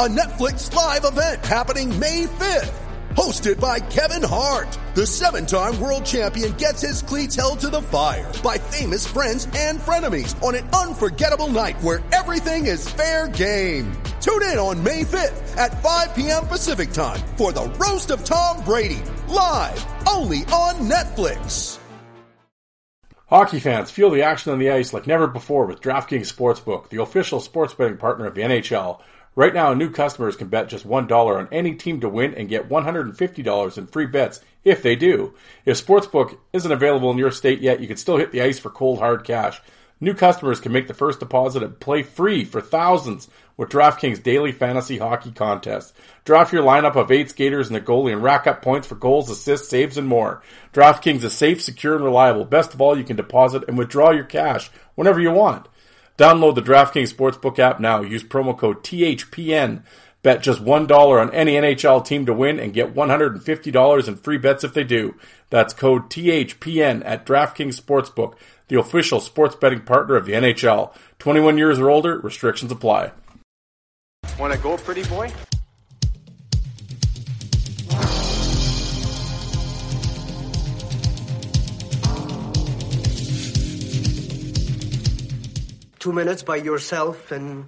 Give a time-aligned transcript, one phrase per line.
[0.00, 2.72] A Netflix live event happening May 5th.
[3.10, 4.66] Hosted by Kevin Hart.
[4.94, 9.78] The seven-time world champion gets his cleats held to the fire by famous friends and
[9.78, 13.92] frenemies on an unforgettable night where everything is fair game.
[14.22, 16.46] Tune in on May 5th at 5 p.m.
[16.46, 19.02] Pacific time for the Roast of Tom Brady.
[19.28, 21.78] Live only on Netflix.
[23.26, 27.00] Hockey fans, feel the action on the ice like never before with DraftKings Sportsbook, the
[27.02, 29.00] official sports betting partner of the NHL.
[29.34, 32.68] Right now, new customers can bet just $1 on any team to win and get
[32.68, 35.34] $150 in free bets if they do.
[35.64, 38.68] If Sportsbook isn't available in your state yet, you can still hit the ice for
[38.68, 39.62] cold hard cash.
[40.02, 44.50] New customers can make the first deposit and play free for thousands with DraftKings daily
[44.50, 45.94] fantasy hockey contest.
[46.24, 49.30] Draft your lineup of eight skaters and a goalie and rack up points for goals,
[49.30, 50.42] assists, saves, and more.
[50.74, 52.44] DraftKings is safe, secure, and reliable.
[52.44, 55.68] Best of all, you can deposit and withdraw your cash whenever you want.
[56.18, 58.02] Download the DraftKings Sportsbook app now.
[58.02, 59.82] Use promo code THPN.
[60.22, 64.62] Bet just $1 on any NHL team to win and get $150 in free bets
[64.62, 65.16] if they do.
[65.50, 68.34] That's code THPN at DraftKings Sportsbook,
[68.68, 70.94] the official sports betting partner of the NHL.
[71.18, 73.10] 21 years or older, restrictions apply.
[74.38, 75.32] Want to go, pretty boy?
[86.02, 87.64] Two minutes by yourself and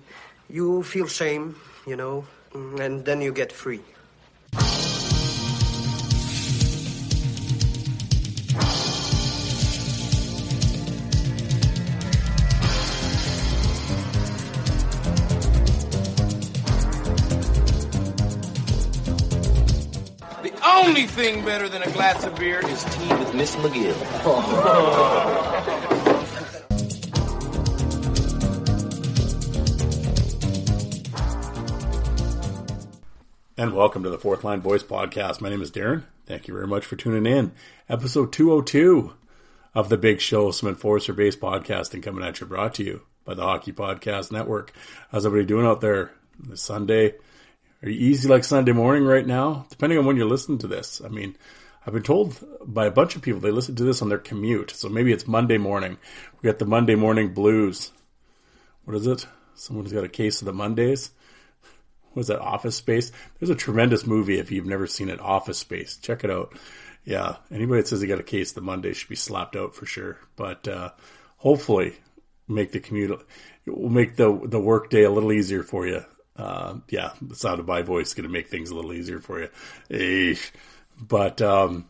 [0.51, 1.55] you feel shame,
[1.87, 3.81] you know, and then you get free.
[20.43, 23.95] The only thing better than a glass of beer is tea with Miss McGill.
[33.65, 35.41] And welcome to the Fourth Line Voice Podcast.
[35.41, 36.03] My name is Darren.
[36.27, 37.53] Thank you very much for tuning in.
[37.89, 39.15] Episode 202
[39.75, 43.33] of the Big Show, some enforcer based podcasting coming at you, brought to you by
[43.33, 44.75] the Hockey Podcast Network.
[45.11, 47.15] How's everybody doing out there this Sunday?
[47.83, 49.65] Are you easy like Sunday morning right now?
[49.71, 51.01] Depending on when you're listening to this.
[51.03, 51.35] I mean,
[51.87, 52.37] I've been told
[52.67, 54.73] by a bunch of people they listen to this on their commute.
[54.73, 55.97] So maybe it's Monday morning.
[56.43, 57.93] We got the Monday morning blues.
[58.85, 59.27] What is it?
[59.55, 61.13] Someone's got a case of the Mondays
[62.15, 63.13] was that Office Space?
[63.39, 65.97] There's a tremendous movie if you've never seen it, Office Space.
[65.97, 66.57] Check it out.
[67.05, 69.87] Yeah, anybody that says they got a case the Monday should be slapped out for
[69.87, 70.19] sure.
[70.37, 70.91] But uh,
[71.37, 71.95] hopefully,
[72.49, 73.21] make the commute
[73.67, 76.05] will make the the work day a little easier for you.
[76.37, 79.21] Uh, yeah, the sound of my voice is going to make things a little easier
[79.21, 80.37] for you.
[81.01, 81.87] But um,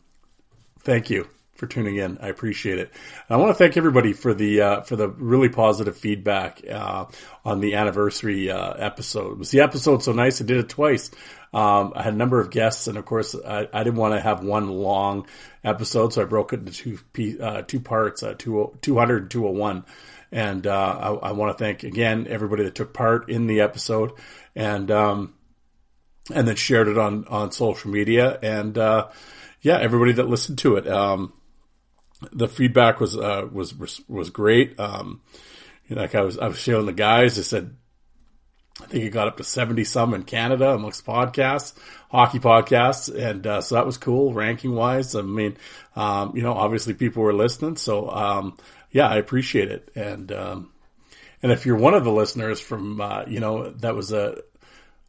[0.80, 2.18] thank you for tuning in.
[2.18, 2.92] I appreciate it.
[3.30, 7.06] I want to thank everybody for the uh, for the really positive feedback uh,
[7.44, 9.38] on the anniversary uh, episode.
[9.38, 10.40] Was the episode so nice?
[10.40, 11.10] I did it twice.
[11.52, 14.20] Um, I had a number of guests, and of course, I, I didn't want to
[14.20, 15.28] have one long
[15.62, 19.84] episode, so I broke it into two uh, two parts, uh, two, 200 and 201.
[20.32, 24.14] And uh, I, I want to thank again everybody that took part in the episode,
[24.56, 25.34] and um,
[26.34, 29.08] and then shared it on on social media, and uh,
[29.60, 30.88] yeah, everybody that listened to it.
[30.88, 31.32] Um,
[32.32, 33.74] the feedback was uh, was
[34.08, 34.78] was great.
[34.78, 35.20] Um,
[35.90, 37.36] like I was I was showing the guys.
[37.36, 37.76] They said
[38.82, 41.74] I think it got up to seventy some in Canada amongst podcasts,
[42.10, 45.14] hockey podcasts, and uh, so that was cool ranking wise.
[45.14, 45.56] I mean,
[45.94, 48.56] um, you know, obviously people were listening, so um,
[48.90, 49.90] yeah, I appreciate it.
[49.94, 50.72] And um,
[51.42, 54.42] and if you're one of the listeners from uh, you know that was a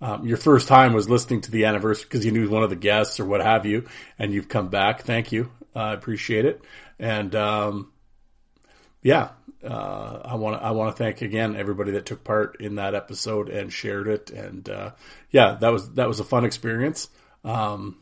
[0.01, 2.75] um, your first time was listening to the anniversary because you knew one of the
[2.75, 3.87] guests or what have you,
[4.19, 5.03] and you've come back.
[5.03, 5.49] Thank you.
[5.73, 6.61] I appreciate it.
[6.99, 7.91] And, um,
[9.01, 9.29] yeah,
[9.63, 12.95] uh, I want to, I want to thank again everybody that took part in that
[12.95, 14.31] episode and shared it.
[14.31, 14.91] And, uh,
[15.31, 17.09] yeah, that was, that was a fun experience.
[17.43, 17.97] Um,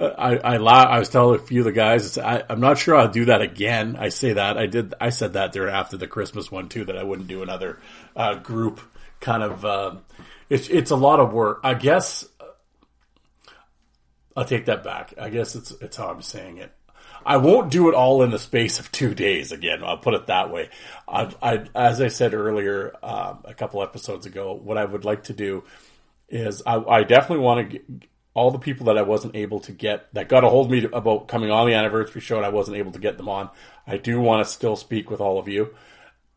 [0.00, 2.94] I, I, la- I was telling a few of the guys, I, I'm not sure
[2.94, 3.96] I'll do that again.
[3.98, 6.96] I say that I did, I said that there after the Christmas one too, that
[6.96, 7.80] I wouldn't do another,
[8.14, 8.80] uh, group
[9.20, 9.96] kind of, uh,
[10.48, 11.60] it's, it's a lot of work.
[11.64, 12.24] I guess
[14.36, 15.14] I'll take that back.
[15.20, 16.72] I guess it's, it's how I'm saying it.
[17.28, 19.52] I won't do it all in the space of two days.
[19.52, 20.70] Again, I'll put it that way.
[21.06, 25.24] I, I as I said earlier, um, a couple episodes ago, what I would like
[25.24, 25.64] to do
[26.30, 29.72] is I, I definitely want to get all the people that I wasn't able to
[29.72, 32.50] get that got a hold of me about coming on the anniversary show and I
[32.50, 33.50] wasn't able to get them on.
[33.86, 35.74] I do want to still speak with all of you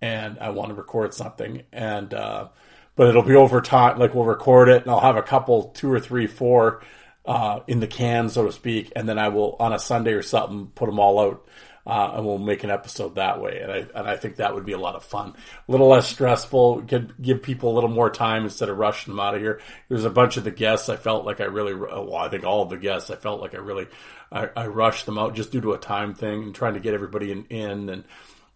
[0.02, 2.50] and I want to record something and, uh,
[2.98, 3.98] but it'll be over time.
[3.98, 6.82] Like we'll record it and I'll have a couple, two or three, four,
[7.26, 8.92] uh, in the can, so to speak.
[8.96, 11.48] And then I will on a Sunday or something, put them all out
[11.86, 13.60] uh, and we'll make an episode that way.
[13.62, 15.36] And I and I think that would be a lot of fun,
[15.68, 19.20] a little less stressful, Could give people a little more time instead of rushing them
[19.20, 19.62] out of here.
[19.90, 22.62] There's a bunch of the guests I felt like I really, well, I think all
[22.62, 23.88] of the guests I felt like I really,
[24.32, 26.94] I, I rushed them out just due to a time thing and trying to get
[26.94, 28.04] everybody in, in and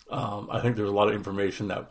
[0.09, 1.89] um, I think there's a lot of information that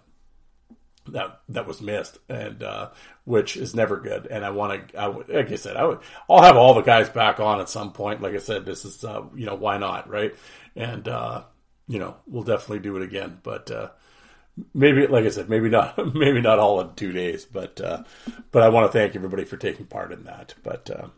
[1.09, 2.91] that that was missed, and uh,
[3.25, 4.27] which is never good.
[4.27, 6.83] And I want to, I would, like I said, I would, I'll have all the
[6.83, 8.23] guys back on at some point.
[8.23, 10.35] Like I said, this is, uh, you know, why not, right?
[10.77, 11.45] And uh,
[11.89, 13.39] you know, we'll definitely do it again.
[13.43, 13.91] But uh,
[14.73, 17.45] maybe, like I said, maybe not, maybe not all in two days.
[17.45, 18.05] But uh,
[18.51, 20.55] but I want to thank everybody for taking part in that.
[20.63, 21.09] But uh,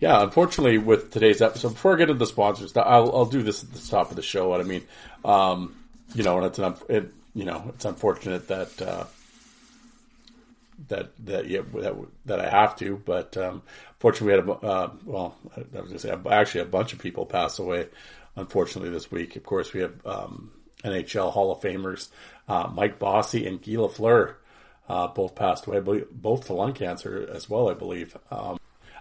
[0.00, 3.62] yeah, unfortunately, with today's episode, before I get into the sponsors, I'll, I'll do this
[3.62, 4.48] at the top of the show.
[4.48, 4.82] What I mean,
[5.24, 5.76] um,
[6.14, 9.04] you know, and it's an, it, you know, it's unfortunate that uh,
[10.88, 11.96] that that yeah that,
[12.26, 13.62] that I have to, but um,
[13.98, 16.98] fortunately we had a uh, well, I was going to say actually a bunch of
[16.98, 17.88] people pass away.
[18.36, 20.50] Unfortunately, this week, of course, we have um,
[20.82, 22.08] NHL Hall of Famers
[22.48, 24.34] uh, Mike Bossy and Guy Lafleur
[24.88, 28.16] uh, both passed away, both to lung cancer as well, I believe.
[28.30, 28.58] Um,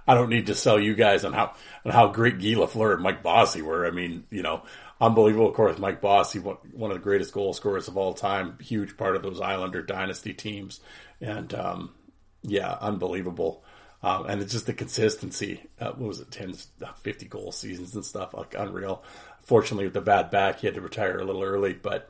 [0.08, 1.54] I don't need to sell you guys on how
[1.86, 3.86] on how great Guy Lafleur and Mike Bossy were.
[3.86, 4.64] I mean, you know,
[5.06, 5.50] unbelievable.
[5.50, 9.16] Of course, Mike Bossy, one of the greatest goal scorers of all time, huge part
[9.16, 10.80] of those Islander dynasty teams,
[11.20, 11.94] and um,
[12.42, 13.64] yeah, unbelievable.
[14.02, 15.62] Um, and it's just the consistency.
[15.80, 16.56] Uh, what was it, 10,
[17.02, 19.04] 50 goal seasons and stuff, like unreal.
[19.42, 22.10] Fortunately, with the bad back, he had to retire a little early, but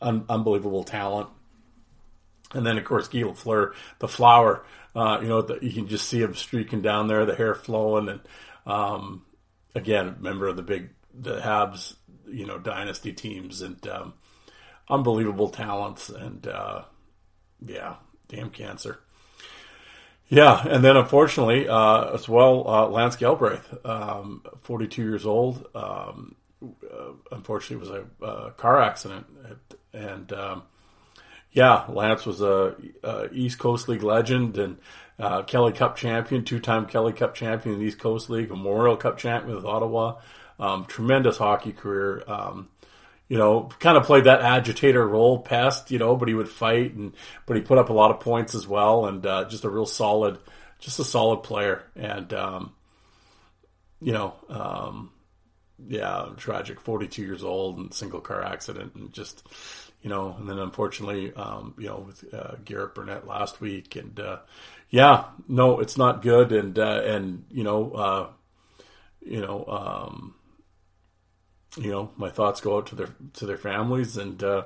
[0.00, 1.28] un- unbelievable talent.
[2.52, 4.64] And then, of course, Guy Lafleur, the flower,
[4.94, 8.08] uh, you know, the, you can just see him streaking down there, the hair flowing.
[8.08, 8.20] And
[8.64, 9.24] um,
[9.74, 11.96] again, member of the big, the Habs,
[12.36, 14.12] you know, dynasty teams and um,
[14.90, 16.10] unbelievable talents.
[16.10, 16.82] And uh,
[17.60, 17.94] yeah,
[18.28, 18.98] damn cancer.
[20.28, 26.34] Yeah, and then unfortunately, uh, as well, uh, Lance Galbraith, um, 42 years old, um,
[26.62, 29.26] uh, unfortunately was a, a car accident,
[29.92, 30.62] and um,
[31.52, 32.74] yeah, Lance was a,
[33.04, 34.78] a, East Coast League legend and
[35.20, 39.18] uh, Kelly Cup champion, two-time Kelly Cup champion in the East Coast League, Memorial Cup
[39.18, 40.16] champion with Ottawa,
[40.58, 42.22] um, tremendous hockey career.
[42.26, 42.68] Um,
[43.28, 46.94] you know, kind of played that agitator role, past, you know, but he would fight
[46.94, 47.12] and,
[47.44, 49.86] but he put up a lot of points as well and, uh, just a real
[49.86, 50.38] solid,
[50.78, 51.82] just a solid player.
[51.96, 52.72] And, um,
[54.00, 55.10] you know, um,
[55.88, 59.44] yeah, tragic, 42 years old and single car accident and just,
[60.02, 64.20] you know, and then unfortunately, um, you know, with, uh, Garrett Burnett last week and,
[64.20, 64.38] uh,
[64.88, 66.52] yeah, no, it's not good.
[66.52, 68.28] And, uh, and, you know, uh,
[69.20, 70.34] you know, um,
[71.76, 74.64] you know, my thoughts go out to their to their families, and uh,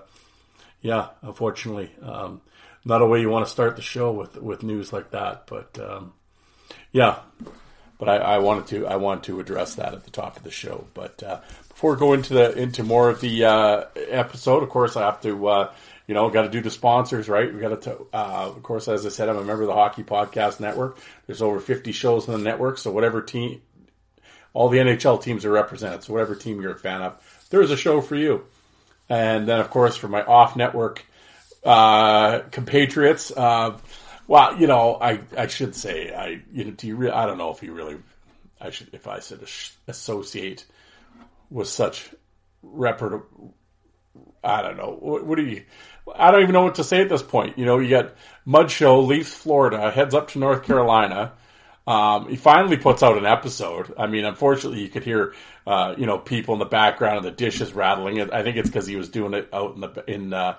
[0.80, 2.40] yeah, unfortunately, um,
[2.84, 5.46] not a way you want to start the show with with news like that.
[5.46, 6.12] But um,
[6.92, 7.18] yeah,
[7.98, 10.50] but I, I, wanted to I wanted to address that at the top of the
[10.50, 10.86] show.
[10.94, 15.02] But uh, before going into the into more of the uh, episode, of course, I
[15.02, 15.48] have to.
[15.48, 15.72] Uh,
[16.06, 17.54] you know, got to do the sponsors, right?
[17.54, 20.02] We got to, uh, of course, as I said, I'm a member of the Hockey
[20.02, 20.98] Podcast Network.
[21.28, 23.62] There's over 50 shows in the network, so whatever team,
[24.52, 26.02] all the NHL teams are represented.
[26.02, 28.44] So whatever team you're a fan of, there's a show for you.
[29.08, 31.04] And then, of course, for my off-network
[31.64, 33.76] uh, compatriots, uh,
[34.26, 37.38] well, you know, I, I should say, I you know, do you re- I don't
[37.38, 37.96] know if you really,
[38.60, 39.40] I should if I said
[39.88, 40.64] associate
[41.50, 42.10] with such
[42.62, 43.54] reputable.
[44.42, 44.96] I don't know.
[44.98, 45.64] What, what do you?
[46.14, 47.58] I don't even know what to say at this point.
[47.58, 48.14] You know, you got
[48.44, 51.32] Mud Show leaves Florida, heads up to North Carolina.
[51.90, 53.92] Um, he finally puts out an episode.
[53.98, 55.34] I mean, unfortunately, you could hear,
[55.66, 58.20] uh, you know, people in the background and the dishes rattling.
[58.30, 60.56] I think it's because he was doing it out in the in uh,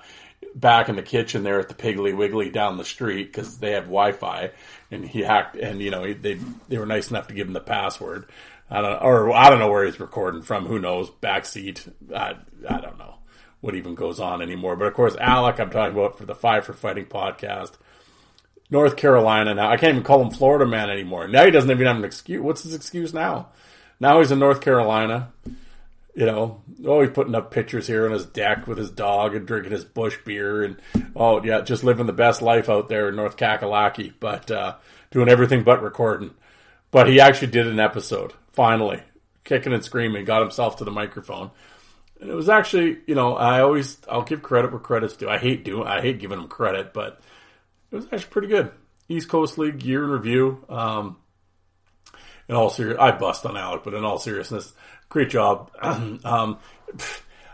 [0.53, 3.85] back in the kitchen there at the Piggly Wiggly down the street because they have
[3.85, 4.51] Wi-Fi,
[4.91, 5.55] and he hacked.
[5.55, 8.27] And you know, he, they they were nice enough to give him the password.
[8.69, 10.65] I don't, or I don't know where he's recording from.
[10.65, 11.09] Who knows?
[11.09, 11.93] Backseat.
[12.13, 12.35] I
[12.67, 13.15] I don't know
[13.61, 14.75] what even goes on anymore.
[14.75, 17.77] But of course, Alec, I'm talking about for the Five for Fighting podcast
[18.71, 19.69] North Carolina now.
[19.69, 21.27] I can't even call him Florida man anymore.
[21.27, 22.41] Now he doesn't even have an excuse.
[22.41, 23.49] What's his excuse now?
[23.99, 25.31] Now he's in North Carolina.
[26.15, 29.47] You know, oh, he's putting up pictures here on his deck with his dog and
[29.47, 30.77] drinking his bush beer and
[31.15, 34.75] oh yeah, just living the best life out there in North Kakalaki, but uh,
[35.11, 36.31] doing everything but recording.
[36.89, 39.01] But he actually did an episode finally
[39.43, 41.51] kicking and screaming, got himself to the microphone.
[42.19, 45.29] And it was actually, you know, I always I'll give credit where credit's due.
[45.29, 47.21] I hate doing I hate giving him credit, but
[47.91, 48.71] it was actually pretty good.
[49.09, 50.63] East Coast League year in review.
[50.69, 51.17] Um,
[52.47, 54.73] in all serious, I bust on Alec, but in all seriousness,
[55.09, 55.71] great job.
[55.81, 56.57] um,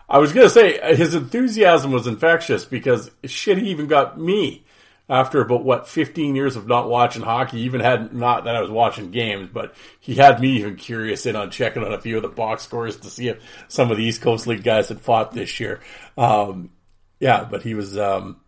[0.09, 4.65] I was gonna say his enthusiasm was infectious because shit, he even got me
[5.09, 7.61] after about what 15 years of not watching hockey.
[7.61, 11.35] Even had not that I was watching games, but he had me even curious in
[11.35, 14.03] on checking on a few of the box scores to see if some of the
[14.03, 15.81] East Coast League guys had fought this year.
[16.17, 16.71] Um,
[17.19, 17.97] yeah, but he was.
[17.97, 18.41] Um,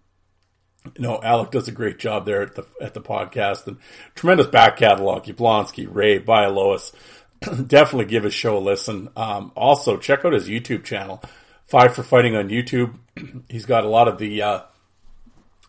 [0.98, 3.78] know, Alec does a great job there at the at the podcast and
[4.16, 5.24] tremendous back catalog.
[5.24, 6.94] Yablonski, Ray, Bialowas.
[7.68, 9.10] Definitely give his show a listen.
[9.16, 11.22] Um, also, check out his YouTube channel,
[11.68, 12.96] Five for Fighting on YouTube.
[13.50, 14.62] He's got a lot of the uh,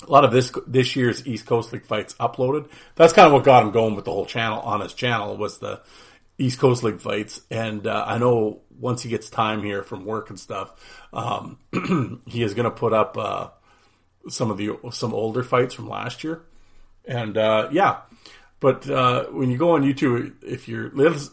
[0.06, 2.68] a lot of this this year's East Coast League fights uploaded.
[2.96, 5.58] That's kind of what got him going with the whole channel on his channel was
[5.58, 5.80] the
[6.38, 7.40] East Coast League fights.
[7.50, 10.72] And uh, I know once he gets time here from work and stuff,
[11.12, 11.58] um,
[12.26, 13.16] he is going to put up.
[13.16, 13.48] Uh,
[14.28, 16.42] some of the some older fights from last year,
[17.04, 18.00] and uh, yeah.
[18.60, 20.92] But uh, when you go on YouTube, if you're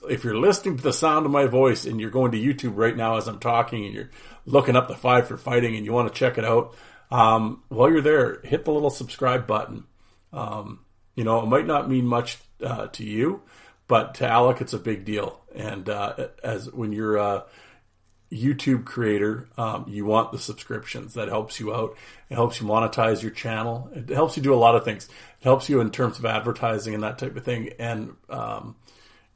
[0.09, 2.95] if you're listening to the sound of my voice and you're going to YouTube right
[2.95, 4.09] now as I'm talking and you're
[4.45, 6.73] looking up the five for fighting and you want to check it out,
[7.11, 9.83] um, while you're there, hit the little subscribe button.
[10.31, 10.79] Um,
[11.15, 13.41] you know, it might not mean much uh, to you,
[13.89, 15.41] but to Alec, it's a big deal.
[15.53, 17.41] And uh, as when you're uh,
[18.31, 21.13] YouTube creator, um, you want the subscriptions.
[21.13, 21.95] That helps you out.
[22.29, 23.89] It helps you monetize your channel.
[23.93, 25.05] It helps you do a lot of things.
[25.05, 28.75] It helps you in terms of advertising and that type of thing, and um,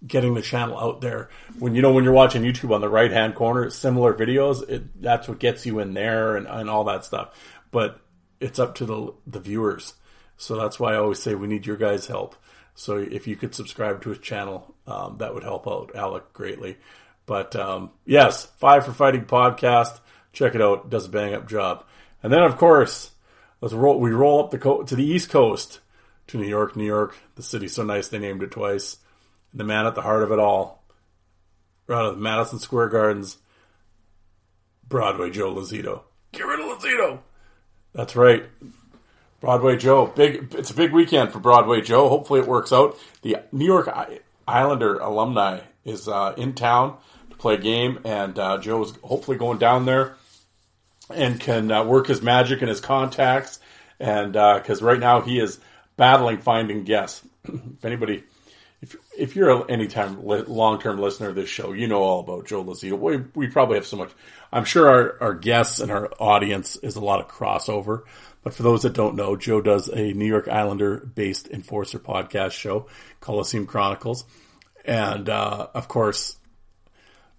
[0.05, 1.29] getting the channel out there.
[1.59, 4.67] When you know when you're watching YouTube on the right hand corner, similar videos.
[4.69, 7.29] It, that's what gets you in there and, and all that stuff.
[7.71, 8.01] But
[8.39, 9.93] it's up to the the viewers.
[10.37, 12.35] So that's why I always say we need your guys' help.
[12.73, 16.77] So if you could subscribe to his channel, um, that would help out Alec greatly.
[17.25, 19.99] But um, yes, Five for Fighting podcast.
[20.33, 20.89] Check it out.
[20.89, 21.85] Does a bang up job.
[22.23, 23.11] And then of course,
[23.61, 23.99] let's roll.
[23.99, 25.79] We roll up the co- to the East Coast
[26.27, 26.75] to New York.
[26.75, 28.97] New York, the city so nice they named it twice.
[29.53, 30.83] The man at the heart of it all,
[31.89, 33.37] out of Madison Square Gardens,
[34.87, 36.03] Broadway Joe Lazito.
[36.31, 37.19] Get rid of Lazito.
[37.93, 38.45] That's right.
[39.41, 40.05] Broadway Joe.
[40.05, 40.53] Big.
[40.53, 42.07] It's a big weekend for Broadway Joe.
[42.07, 42.97] Hopefully it works out.
[43.23, 43.89] The New York
[44.47, 47.01] Islander alumni is uh, in town to
[47.41, 50.15] play a game, and uh, Joe is hopefully going down there
[51.13, 53.59] and can uh, work his magic and his contacts.
[53.99, 55.59] And because right now he is
[55.97, 57.21] battling finding guests.
[57.45, 58.23] if anybody,
[58.81, 62.19] if if you're a anytime li- long term listener of this show, you know all
[62.21, 62.97] about Joe Lazito.
[62.97, 64.11] We we probably have so much.
[64.51, 68.03] I'm sure our our guests and our audience is a lot of crossover.
[68.43, 72.51] But for those that don't know, Joe does a New York Islander based enforcer podcast
[72.51, 72.87] show,
[73.19, 74.25] Coliseum Chronicles.
[74.83, 76.37] And, uh, of course,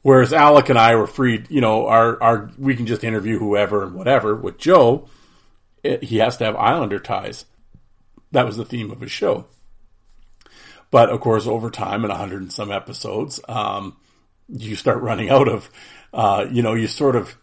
[0.02, 3.85] whereas Alec and I were free, you know, our, our, we can just interview whoever
[3.85, 4.35] and whatever.
[4.35, 5.09] With Joe,
[5.82, 7.47] it, he has to have Islander ties.
[8.32, 9.47] That was the theme of his show.
[10.90, 13.97] But of course, over time, in a hundred and some episodes, um,
[14.49, 15.71] you start running out of,
[16.12, 17.37] uh, you know, you sort of,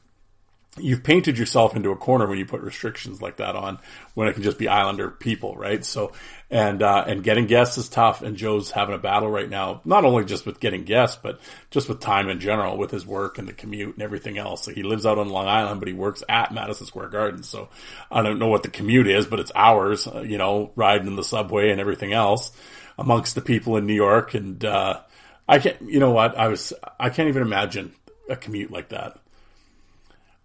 [0.77, 3.79] you've painted yourself into a corner when you put restrictions like that on
[4.13, 5.83] when it can just be Islander people, right?
[5.83, 6.11] So,
[6.51, 10.03] and, uh, and getting guests is tough and Joe's having a battle right now, not
[10.03, 11.39] only just with getting guests, but
[11.69, 14.63] just with time in general with his work and the commute and everything else.
[14.63, 17.43] So he lives out on Long Island, but he works at Madison Square Garden.
[17.43, 17.69] So
[18.11, 21.15] I don't know what the commute is, but it's hours, uh, you know, riding in
[21.15, 22.51] the subway and everything else
[22.97, 24.33] amongst the people in New York.
[24.33, 25.01] And, uh,
[25.47, 26.37] I can't, you know what?
[26.37, 27.93] I was, I can't even imagine
[28.27, 29.19] a commute like that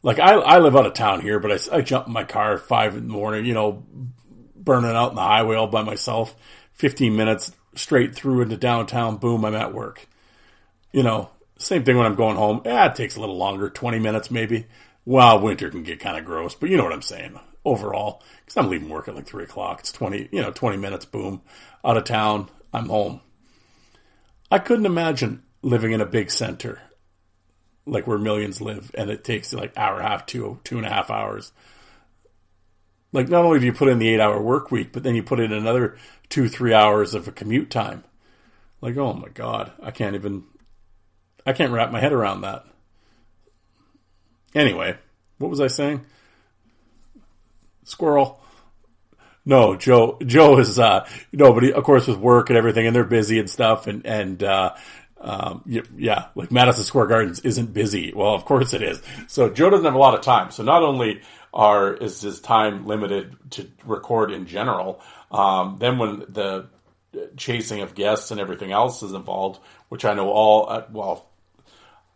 [0.04, 2.58] like I, I live out of town here, but I, I jump in my car
[2.58, 3.82] five in the morning, you know,
[4.64, 6.34] burning out in the highway all by myself,
[6.74, 9.16] 15 minutes straight through into downtown.
[9.16, 10.08] Boom, I'm at work.
[10.92, 12.62] You know, same thing when I'm going home.
[12.64, 14.66] Yeah, it takes a little longer, 20 minutes maybe.
[15.04, 18.22] Well, winter can get kind of gross, but you know what I'm saying overall.
[18.46, 19.80] Cause I'm leaving work at like three o'clock.
[19.80, 21.04] It's 20, you know, 20 minutes.
[21.04, 21.42] Boom,
[21.84, 22.48] out of town.
[22.72, 23.20] I'm home.
[24.50, 26.80] I couldn't imagine living in a big center
[27.86, 30.86] like where millions live, and it takes like hour and a half, two two and
[30.86, 31.52] a half hours.
[33.14, 35.22] Like not only do you put in the eight hour work week, but then you
[35.22, 35.96] put in another
[36.28, 38.02] two three hours of a commute time.
[38.80, 40.42] Like oh my god, I can't even,
[41.46, 42.66] I can't wrap my head around that.
[44.52, 44.96] Anyway,
[45.38, 46.04] what was I saying?
[47.84, 48.40] Squirrel.
[49.46, 50.18] No, Joe.
[50.26, 51.72] Joe is uh, nobody.
[51.72, 54.74] Of course, with work and everything, and they're busy and stuff, and and uh,
[55.20, 55.62] um,
[55.96, 58.12] yeah, like Madison Square Gardens isn't busy.
[58.12, 59.00] Well, of course it is.
[59.28, 60.50] So Joe doesn't have a lot of time.
[60.50, 61.22] So not only
[61.54, 66.66] are is his time limited to record in general, um, then when the
[67.36, 71.28] chasing of guests and everything else is involved, which I know all uh, well,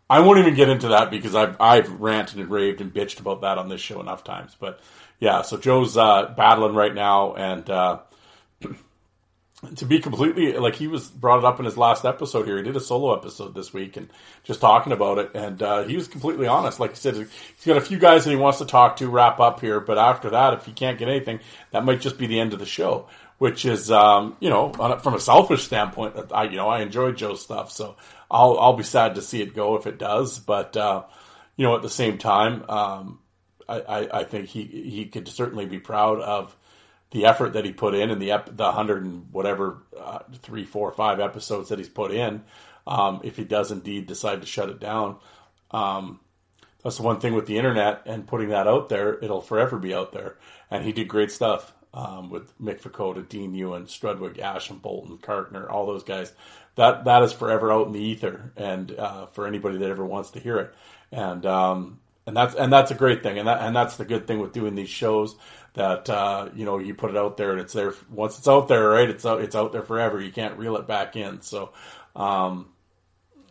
[0.09, 3.41] I won't even get into that because I've I've ranted and raved and bitched about
[3.41, 4.55] that on this show enough times.
[4.59, 4.81] But
[5.19, 7.99] yeah, so Joe's uh, battling right now, and uh,
[9.75, 12.57] to be completely like he was brought it up in his last episode here.
[12.57, 14.09] He did a solo episode this week and
[14.43, 16.79] just talking about it, and uh, he was completely honest.
[16.79, 19.39] Like he said, he's got a few guys that he wants to talk to, wrap
[19.41, 22.39] up here, but after that, if he can't get anything, that might just be the
[22.39, 23.07] end of the show.
[23.37, 27.13] Which is, um, you know, a, from a selfish standpoint, I you know I enjoy
[27.13, 27.95] Joe's stuff, so
[28.29, 30.39] I'll I'll be sad to see it go if it does.
[30.39, 31.03] But uh,
[31.55, 33.19] you know, at the same time, um,
[33.67, 36.53] I, I, I think he he could certainly be proud of
[37.11, 40.65] the effort that he put in and the ep- the hundred and whatever uh, three,
[40.65, 42.43] four, five episodes that he's put in.
[42.85, 45.17] Um, if he does indeed decide to shut it down,
[45.71, 46.19] um,
[46.83, 49.17] that's the one thing with the internet and putting that out there.
[49.23, 50.37] It'll forever be out there.
[50.71, 55.69] And he did great stuff um, with Mick Vukota, Dean Ewen, Strudwick, Asham, Boulton, Kartner,
[55.69, 56.31] all those guys.
[56.75, 60.31] That that is forever out in the ether, and uh, for anybody that ever wants
[60.31, 60.73] to hear it,
[61.11, 64.27] and um, and that's and that's a great thing, and that and that's the good
[64.27, 65.35] thing with doing these shows
[65.73, 68.67] that uh, you know you put it out there and it's there once it's out
[68.67, 70.21] there right it's out it's out there forever.
[70.21, 71.41] You can't reel it back in.
[71.41, 71.73] So
[72.15, 72.69] um,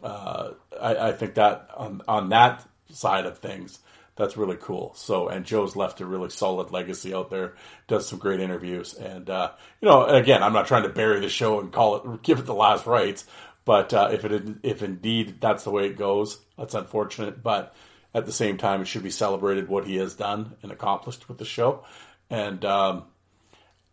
[0.02, 3.78] uh, I, I, think that on on that side of things
[4.16, 4.92] that's really cool.
[4.94, 7.54] So and Joe's left a really solid legacy out there
[7.86, 8.94] does some great interviews.
[8.94, 12.22] And uh, you know again I'm not trying to bury the show and call it
[12.22, 13.24] give it the last rites
[13.64, 17.42] but uh, if it if indeed that's the way it goes that's unfortunate.
[17.42, 17.74] But
[18.14, 21.38] at the same time, it should be celebrated what he has done and accomplished with
[21.38, 21.84] the show.
[22.30, 23.04] And um,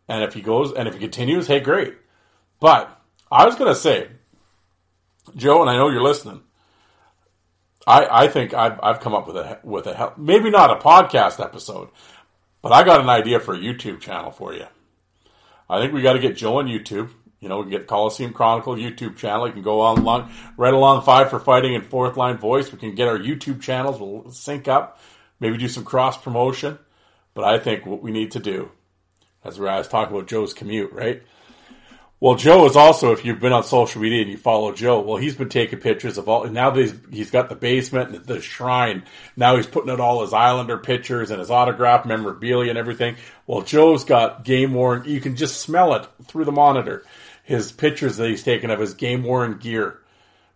[0.08, 1.96] and if he goes and if he continues, hey, great.
[2.60, 3.02] But
[3.32, 4.10] I was to say,
[5.36, 6.42] Joe, and I know you're listening.
[7.88, 11.44] I, I think I've, I've come up with a with a maybe not a podcast
[11.44, 11.90] episode,
[12.62, 14.66] but I got an idea for a YouTube channel for you.
[15.70, 17.10] I think we got to get Joe on YouTube.
[17.40, 19.46] You know, we can get Coliseum Chronicle YouTube channel.
[19.46, 22.72] You can go on along, right along Five for Fighting and Fourth Line Voice.
[22.72, 24.00] We can get our YouTube channels.
[24.00, 25.00] We'll sync up.
[25.40, 26.80] Maybe do some cross promotion.
[27.36, 28.72] But I think what we need to do,
[29.44, 31.22] as I was talking about Joe's commute, right?
[32.22, 35.18] Well, Joe is also, if you've been on social media and you follow Joe, well,
[35.18, 38.40] he's been taking pictures of all, now that he's, he's got the basement and the
[38.40, 39.04] shrine,
[39.36, 43.18] now he's putting out all his Islander pictures and his autograph memorabilia and everything.
[43.48, 47.04] Well, Joe's got game worn, you can just smell it through the monitor.
[47.44, 50.00] His pictures that he's taken of his game worn gear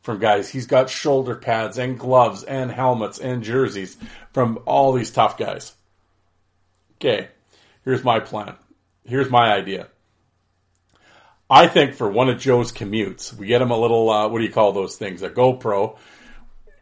[0.02, 0.50] from guys.
[0.50, 3.98] He's got shoulder pads and gloves and helmets and jerseys
[4.32, 5.74] from all these tough guys
[7.00, 7.30] okay,
[7.84, 8.56] here's my plan.
[9.06, 9.88] Here's my idea.
[11.50, 14.44] I think for one of Joe's commutes, we get him a little, uh, what do
[14.44, 15.24] you call those things?
[15.24, 15.98] A GoPro.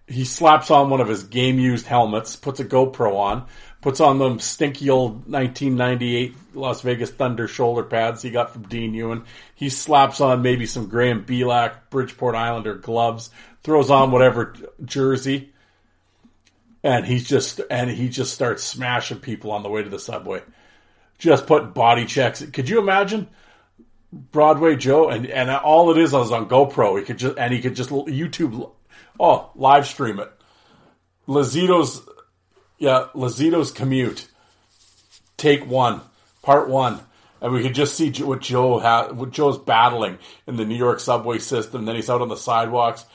[0.08, 3.46] He slaps on one of his game used helmets, puts a GoPro on,
[3.82, 8.94] puts on them stinky old 1998 Las Vegas Thunder shoulder pads he got from Dean
[8.94, 9.24] Ewen.
[9.56, 13.30] He slaps on maybe some Graham Belak Bridgeport Islander gloves,
[13.64, 14.54] throws on whatever
[14.84, 15.54] jersey,
[16.88, 20.42] and he's just and he just starts smashing people on the way to the subway.
[21.18, 22.42] Just put body checks.
[22.54, 23.28] Could you imagine
[24.14, 26.98] Broadway Joe and and all it is is on GoPro.
[26.98, 28.72] He could just and he could just YouTube
[29.20, 30.32] oh live stream it.
[31.28, 32.08] Lazito's
[32.78, 34.26] yeah Lazito's commute.
[35.36, 36.00] Take one,
[36.42, 37.02] part one,
[37.42, 41.02] and we could just see what Joe ha- what Joe's battling in the New York
[41.02, 41.84] subway system.
[41.84, 43.06] Then he's out on the sidewalks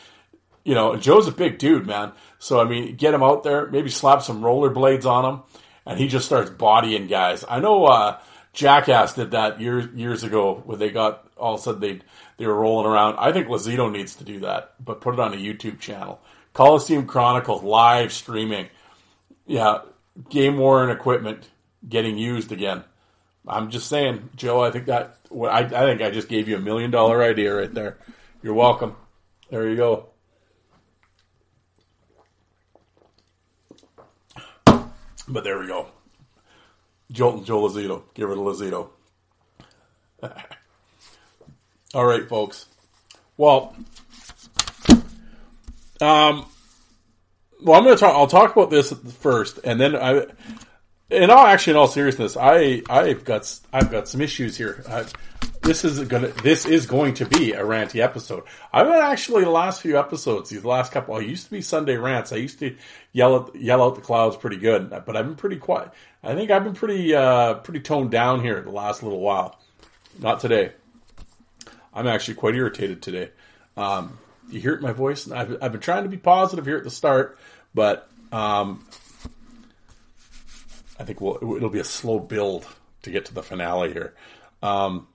[0.64, 2.12] you know, Joe's a big dude, man.
[2.42, 5.42] So I mean, get him out there, maybe slap some rollerblades on him,
[5.86, 7.44] and he just starts bodying guys.
[7.48, 8.18] I know uh,
[8.52, 12.00] Jackass did that years years ago, when they got all of a sudden they
[12.38, 13.14] they were rolling around.
[13.16, 16.20] I think Lazito needs to do that, but put it on a YouTube channel.
[16.52, 18.66] Coliseum Chronicles live streaming.
[19.46, 19.82] Yeah,
[20.28, 21.48] game worn equipment
[21.88, 22.82] getting used again.
[23.46, 24.60] I'm just saying, Joe.
[24.60, 27.72] I think that I, I think I just gave you a million dollar idea right
[27.72, 27.98] there.
[28.42, 28.96] You're welcome.
[29.48, 30.11] There you go.
[35.32, 35.86] But there we go.
[37.10, 38.02] Joel, Joe Lazito.
[38.12, 38.90] Give it a Lazito.
[41.94, 42.66] All right, folks.
[43.38, 43.74] Well,
[46.02, 46.44] um,
[47.62, 48.14] well, I'm going to talk.
[48.14, 50.26] I'll talk about this first, and then I.
[51.12, 54.82] In all, actually, in all seriousness, I I've got I've got some issues here.
[54.88, 55.04] I,
[55.60, 58.44] this is gonna this is going to be a ranty episode.
[58.72, 61.14] I've been actually the last few episodes, these last couple.
[61.14, 62.32] I used to be Sunday rants.
[62.32, 62.74] I used to
[63.12, 65.90] yell at, yell out the clouds pretty good, but I've been pretty quiet.
[66.22, 69.60] I think I've been pretty uh, pretty toned down here the last little while.
[70.18, 70.72] Not today.
[71.92, 73.32] I'm actually quite irritated today.
[73.76, 75.30] Um, you hear my voice?
[75.30, 77.38] I've, I've, been trying to be positive here at the start,
[77.74, 78.86] but um,
[81.02, 82.64] I think we'll, it'll be a slow build
[83.02, 84.14] to get to the finale here.
[84.62, 85.08] Um,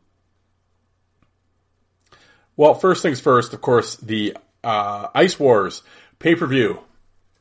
[2.57, 5.83] well, first things first, of course, the uh, Ice Wars
[6.19, 6.81] pay per view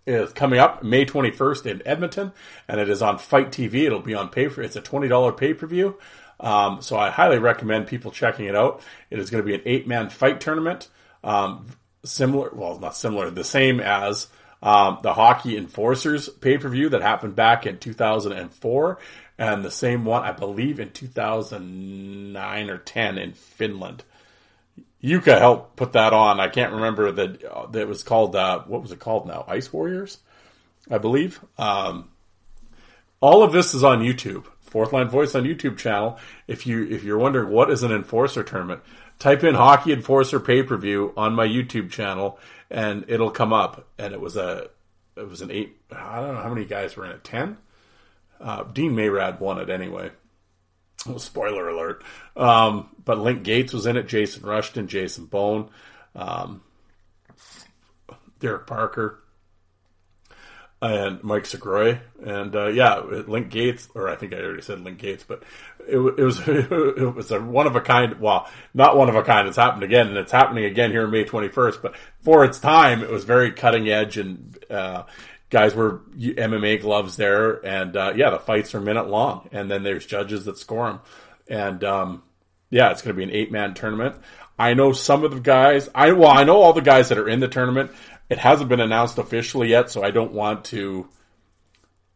[0.07, 2.33] is coming up May 21st in Edmonton,
[2.69, 3.85] and it is on Fight TV.
[3.85, 4.63] It'll be on pay for.
[4.63, 5.99] It's a twenty dollar pay per view.
[6.39, 8.81] Um, so I highly recommend people checking it out.
[9.11, 10.89] It is going to be an eight man fight tournament,
[11.25, 11.67] um,
[12.05, 14.29] similar, well, not similar, the same as
[14.63, 18.99] um, the Hockey Enforcers pay per view that happened back in 2004,
[19.39, 24.05] and the same one, I believe, in 2009 or 10 in Finland.
[25.03, 26.41] Yuka helped put that on.
[26.41, 27.45] I can't remember that.
[27.45, 28.35] Uh, that was called.
[28.35, 29.45] Uh, what was it called now?
[29.47, 30.19] Ice Warriors,
[30.91, 31.41] I believe.
[31.59, 32.09] Um,
[33.21, 34.47] all of this is on YouTube.
[34.63, 36.19] Fourth Line Voice on YouTube channel.
[36.47, 38.83] If you if you're wondering what is an enforcer tournament,
[39.19, 42.39] type in Hockey Enforcer pay per view on my YouTube channel,
[42.71, 43.89] and it'll come up.
[43.99, 44.71] And it was a
[45.17, 45.77] it was an eight.
[45.91, 47.25] I don't know how many guys were in it.
[47.25, 47.57] Ten.
[48.41, 50.11] Uh, Dean Mayrand won it anyway.
[51.07, 52.03] Well, spoiler alert.
[52.37, 54.09] Um, but Link Gaetz was in it.
[54.09, 55.71] Jason Rushton, Jason Bone,
[56.15, 56.63] um,
[58.41, 59.21] Derek Parker,
[60.83, 62.01] and Mike Sgroi.
[62.25, 65.43] And uh, yeah, Link Gaetz, or I think I already said Link Gaetz, but
[65.87, 68.21] it, it was it was a one of a kind.
[68.21, 69.49] Well, not one of a kind.
[69.49, 71.83] It's happened again, and it's happening again here on May twenty first.
[71.83, 74.59] But for its time, it was very cutting edge and.
[74.71, 75.05] Uh,
[75.49, 79.85] guys were MMA gloves there, and uh, yeah, the fights are minute long, and then
[79.85, 81.01] there's judges that score them,
[81.49, 82.23] and um,
[82.69, 84.17] yeah, it's going to be an eight man tournament.
[84.59, 85.89] I know some of the guys.
[85.95, 87.93] I well, I know all the guys that are in the tournament.
[88.29, 91.09] It hasn't been announced officially yet, so I don't want to.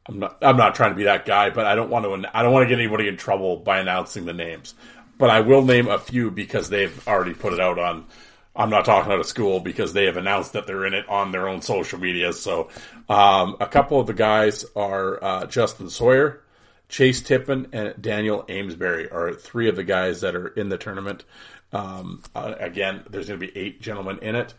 [0.07, 0.38] I'm not.
[0.42, 2.37] I'm not trying to be that guy, but I don't want to.
[2.37, 4.75] I don't want to get anybody in trouble by announcing the names.
[5.18, 8.07] But I will name a few because they've already put it out on
[8.55, 11.31] I'm not talking out of school because they have announced that they're in it on
[11.31, 12.33] their own social media.
[12.33, 12.68] So,
[13.09, 16.42] um, a couple of the guys are uh, Justin Sawyer,
[16.88, 21.25] Chase Tippin, and Daniel Amesbury are three of the guys that are in the tournament.
[21.73, 24.53] Um, uh, again, there's going to be eight gentlemen in it.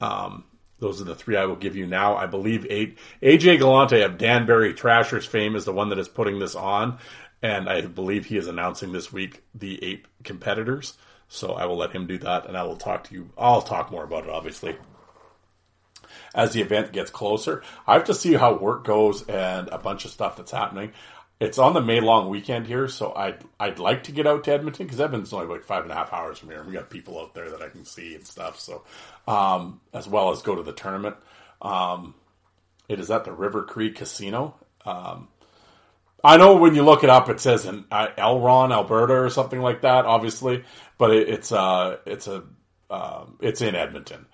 [0.00, 0.44] Um,
[0.78, 2.16] those are the three I will give you now.
[2.16, 2.98] I believe eight.
[3.22, 6.98] AJ Galante of Danbury Trashers fame is the one that is putting this on,
[7.42, 10.94] and I believe he is announcing this week the eight competitors.
[11.28, 13.30] So I will let him do that, and I will talk to you.
[13.36, 14.76] I'll talk more about it, obviously,
[16.34, 17.62] as the event gets closer.
[17.86, 20.92] I have to see how work goes and a bunch of stuff that's happening.
[21.38, 24.52] It's on the May long weekend here, so I'd I'd like to get out to
[24.52, 26.64] Edmonton because Edmonton's only like five and a half hours from here.
[26.64, 28.58] We got people out there that I can see and stuff.
[28.58, 28.84] So,
[29.28, 31.16] um, as well as go to the tournament.
[31.60, 32.14] Um,
[32.88, 34.54] it is at the River Creek Casino.
[34.86, 35.28] Um,
[36.24, 39.60] I know when you look it up, it says in uh, Elron, Alberta, or something
[39.60, 40.06] like that.
[40.06, 40.64] Obviously,
[40.96, 42.44] but it, it's uh it's a
[42.88, 44.26] uh, it's in Edmonton.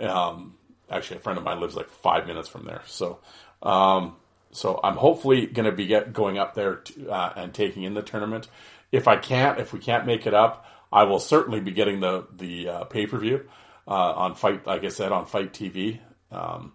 [0.00, 0.54] Um,
[0.90, 3.20] actually, a friend of mine lives like five minutes from there, so
[3.62, 4.16] um,
[4.52, 7.94] so I'm hopefully going to be get, going up there to, uh, and taking in
[7.94, 8.48] the tournament.
[8.90, 12.26] If I can't, if we can't make it up, I will certainly be getting the
[12.34, 13.48] the uh, pay per view
[13.86, 15.98] uh, on Fight, like I said, on Fight TV.
[16.32, 16.72] Um,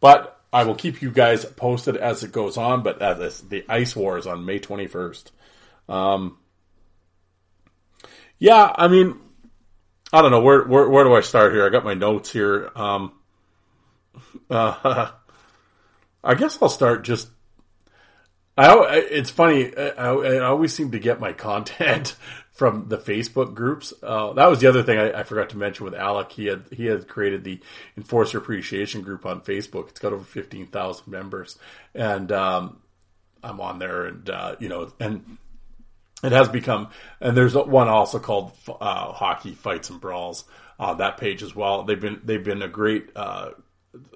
[0.00, 2.82] but I will keep you guys posted as it goes on.
[2.82, 5.30] But as the Ice Wars on May 21st.
[5.88, 6.38] Um,
[8.38, 9.20] yeah, I mean,
[10.12, 11.64] I don't know where where where do I start here?
[11.64, 12.70] I got my notes here.
[12.74, 13.12] Um,
[14.50, 15.10] uh,
[16.24, 17.28] I guess I'll start just.
[18.56, 19.76] I it's funny.
[19.76, 22.16] I, I always seem to get my content
[22.52, 23.94] from the Facebook groups.
[24.02, 26.32] Uh, that was the other thing I, I, forgot to mention with Alec.
[26.32, 27.60] He had he had created the
[27.96, 29.88] Enforcer Appreciation Group on Facebook.
[29.88, 31.58] It's got over fifteen thousand members,
[31.94, 32.80] and um,
[33.42, 35.38] I'm on there, and uh, you know, and
[36.22, 36.90] it has become.
[37.20, 40.44] And there's one also called uh, Hockey Fights and Brawls
[40.78, 41.84] on that page as well.
[41.84, 43.50] They've been they've been a great uh,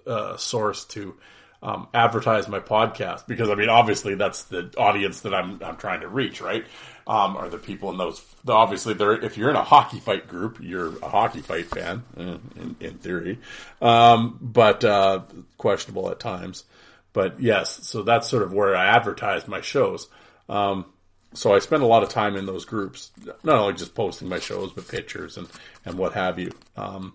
[0.06, 1.16] uh, source to
[1.62, 6.00] um, advertise my podcast because I mean, obviously, that's the audience that I'm I'm trying
[6.00, 6.64] to reach, right?
[7.06, 8.24] Um, are the people in those?
[8.48, 12.76] Obviously, they're if you're in a hockey fight group, you're a hockey fight fan in,
[12.80, 13.38] in theory,
[13.80, 15.22] um, but uh,
[15.56, 16.64] questionable at times.
[17.12, 20.08] But yes, so that's sort of where I advertise my shows.
[20.48, 20.84] Um,
[21.32, 23.10] so I spend a lot of time in those groups,
[23.42, 25.48] not only just posting my shows, but pictures and
[25.84, 26.52] and what have you.
[26.76, 27.14] Um,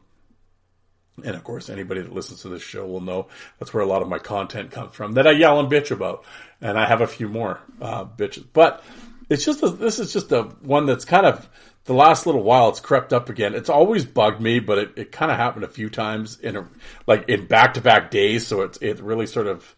[1.25, 3.27] and of course, anybody that listens to this show will know
[3.60, 6.25] that's where a lot of my content comes from that I yell and bitch about.
[6.62, 8.84] And I have a few more uh, bitches, but
[9.29, 11.49] it's just a, this is just a one that's kind of
[11.86, 13.55] the last little while it's crept up again.
[13.55, 16.67] It's always bugged me, but it, it kind of happened a few times in a
[17.07, 18.45] like in back to back days.
[18.45, 19.75] So it's it really sort of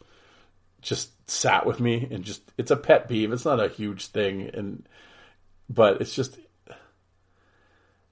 [0.82, 3.32] just sat with me and just it's a pet peeve.
[3.32, 4.88] It's not a huge thing, and
[5.70, 6.38] but it's just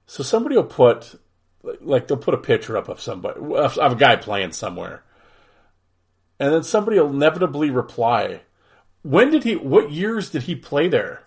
[0.06, 1.18] so somebody will put
[1.80, 5.02] like they'll put a picture up of somebody of a guy playing somewhere,
[6.38, 8.42] and then somebody will inevitably reply,
[9.02, 9.56] "When did he?
[9.56, 11.22] What years did he play there?"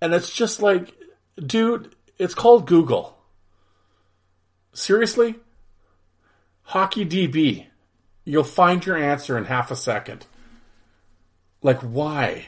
[0.00, 0.94] And it's just like,
[1.38, 3.18] dude, it's called Google.
[4.72, 5.36] Seriously,
[6.62, 7.66] hockey DB.
[8.24, 10.26] you'll find your answer in half a second.
[11.60, 12.46] Like, why?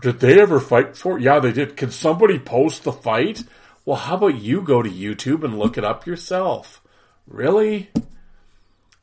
[0.00, 1.18] Did they ever fight for?
[1.18, 1.76] Yeah, they did.
[1.76, 3.42] Can somebody post the fight?
[3.86, 6.82] Well, how about you go to YouTube and look it up yourself?
[7.24, 7.88] Really?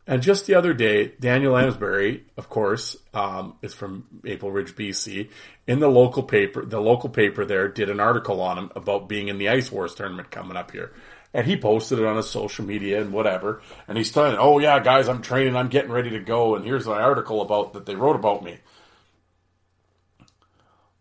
[0.05, 5.29] And just the other day, Daniel Amsbury, of course, um, is from Maple Ridge, BC.
[5.67, 9.29] In the local paper, the local paper there did an article on him about being
[9.29, 10.91] in the Ice Wars tournament coming up here.
[11.33, 13.61] And he posted it on his social media and whatever.
[13.87, 16.55] And he's telling, oh yeah, guys, I'm training, I'm getting ready to go.
[16.55, 18.57] And here's my article about that they wrote about me.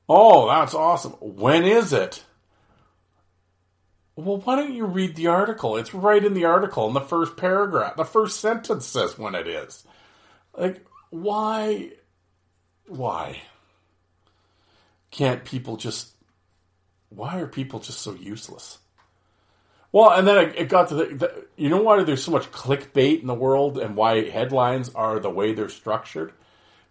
[0.08, 1.12] Oh, that's awesome.
[1.20, 2.22] When is it?
[4.14, 5.76] Well, why don't you read the article?
[5.76, 7.96] It's right in the article in the first paragraph.
[7.96, 9.84] The first sentence says when it is.
[10.56, 11.92] Like, why?
[12.86, 13.40] Why?
[15.10, 16.10] Can't people just.
[17.08, 18.78] Why are people just so useless?
[19.92, 21.46] Well, and then it, got to the, the.
[21.56, 25.30] You know why there's so much clickbait in the world and why headlines are the
[25.30, 26.32] way they're structured?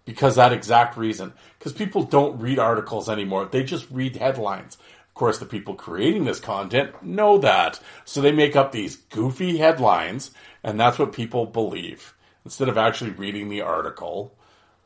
[0.06, 1.34] Because that exact reason.
[1.60, 3.46] Because people don't read articles anymore.
[3.46, 4.78] They just read headlines.
[5.12, 7.82] Of course, the people creating this content know that.
[8.06, 10.32] So they make up these goofy headlines,
[10.64, 12.14] and that's what people believe.
[12.46, 14.34] Instead of actually reading the article,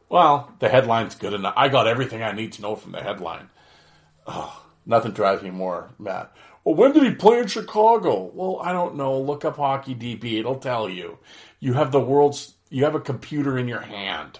[0.10, 1.54] well, the headline's good enough.
[1.56, 3.50] I got everything I need to know from the headline.
[4.26, 6.30] Oh, nothing drives me more mad.
[6.64, 8.32] Well, when did he play in Chicago?
[8.34, 9.20] Well, I don't know.
[9.20, 10.40] Look up Hockey DB.
[10.40, 11.20] It'll tell you.
[11.60, 14.40] You have the world's, you have a computer in your hand.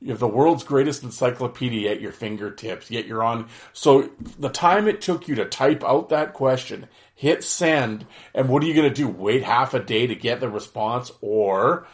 [0.00, 3.48] You have the world's greatest encyclopedia at your fingertips, yet you're on.
[3.74, 8.62] So the time it took you to type out that question, hit send, and what
[8.62, 9.08] are you going to do?
[9.08, 11.12] Wait half a day to get the response?
[11.20, 11.86] Or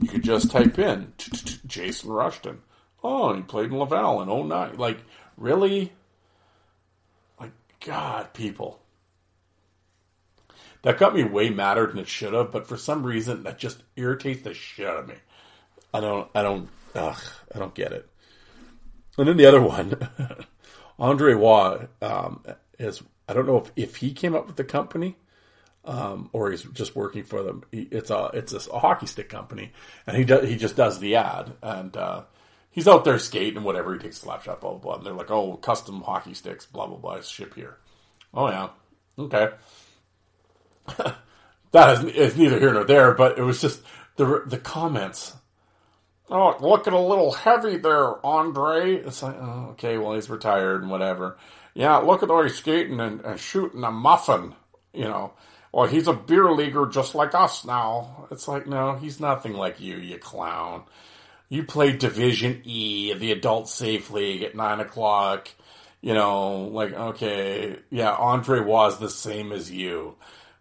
[0.00, 1.12] you could just type in
[1.66, 2.60] Jason Rushton.
[3.02, 4.76] Oh, he played in Laval in 09.
[4.76, 4.98] Like,
[5.36, 5.92] really?
[7.40, 7.52] Like,
[7.84, 8.80] God, people.
[10.82, 13.82] That got me way madder than it should have, but for some reason that just
[13.96, 15.16] irritates the shit out of me.
[15.92, 16.68] I don't, I don't,
[16.98, 17.20] ugh,
[17.54, 18.08] I don't get it.
[19.16, 20.08] And then the other one,
[20.98, 22.44] Andre Waugh, um,
[22.78, 25.16] is, I don't know if, if he came up with the company,
[25.84, 27.64] um, or he's just working for them.
[27.72, 29.72] He, it's a, it's a, hockey stick company
[30.06, 32.22] and he he just does the ad and, uh,
[32.70, 33.94] he's out there skating and whatever.
[33.94, 34.94] He takes a slap shot, blah, blah, blah.
[34.96, 37.78] And they're like, oh, custom hockey sticks, blah, blah, blah, ship here.
[38.34, 38.68] Oh yeah.
[39.18, 39.48] Okay.
[41.72, 43.80] that is, is neither here nor there, but it was just
[44.16, 45.34] the, the comments
[46.30, 48.96] Oh, looking a little heavy there, Andre.
[48.96, 51.38] It's like, oh, okay, well, he's retired and whatever.
[51.74, 54.54] Yeah, look at the way he's skating and, and shooting a muffin,
[54.92, 55.32] you know.
[55.72, 58.28] Well, he's a beer leaguer just like us now.
[58.30, 60.84] It's like, no, he's nothing like you, you clown.
[61.48, 65.48] You play Division E, the Adult Safe League at 9 o'clock.
[66.02, 70.16] You know, like, okay, yeah, Andre was the same as you.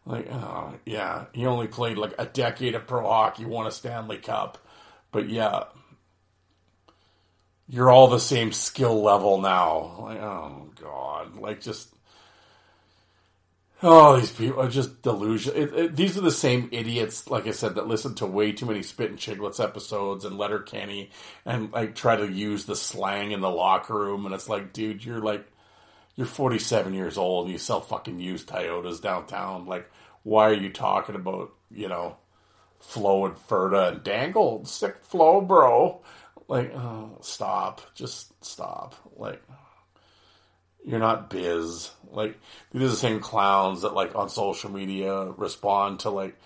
[0.06, 4.18] Like, oh, yeah, he only played like a decade of pro hockey, won a Stanley
[4.18, 4.58] Cup
[5.12, 5.64] but yeah,
[7.68, 9.96] you're all the same skill level now.
[10.00, 11.94] Like, oh god, like just
[13.84, 15.54] oh these people are just delusion.
[15.56, 18.66] It, it, these are the same idiots, like I said, that listen to way too
[18.66, 21.12] many Spittin' Chiclets episodes and Letterkenny
[21.46, 24.26] and like try to use the slang in the locker room.
[24.26, 25.46] And it's like, dude, you're like
[26.16, 29.68] you're 47 years old and you sell fucking used Toyotas downtown.
[29.68, 29.90] Like,
[30.24, 32.18] why are you talking about you know?
[32.80, 36.02] Flo and Ferda and Dangle, sick Flo, bro.
[36.48, 37.82] Like, oh, stop.
[37.94, 38.96] Just stop.
[39.16, 39.42] Like,
[40.86, 41.92] you're not biz.
[42.10, 42.40] Like,
[42.72, 46.38] these are the same clowns that, like, on social media respond to, like,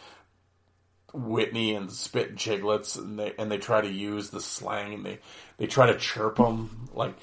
[1.13, 5.19] Whitney and Spit Chiclets, and they and they try to use the slang, and they
[5.57, 7.15] they try to chirp them like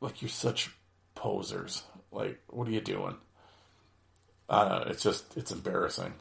[0.00, 0.70] like you're such
[1.14, 1.82] posers.
[2.12, 3.16] Like, what are you doing?
[4.48, 6.14] Uh, it's just it's embarrassing.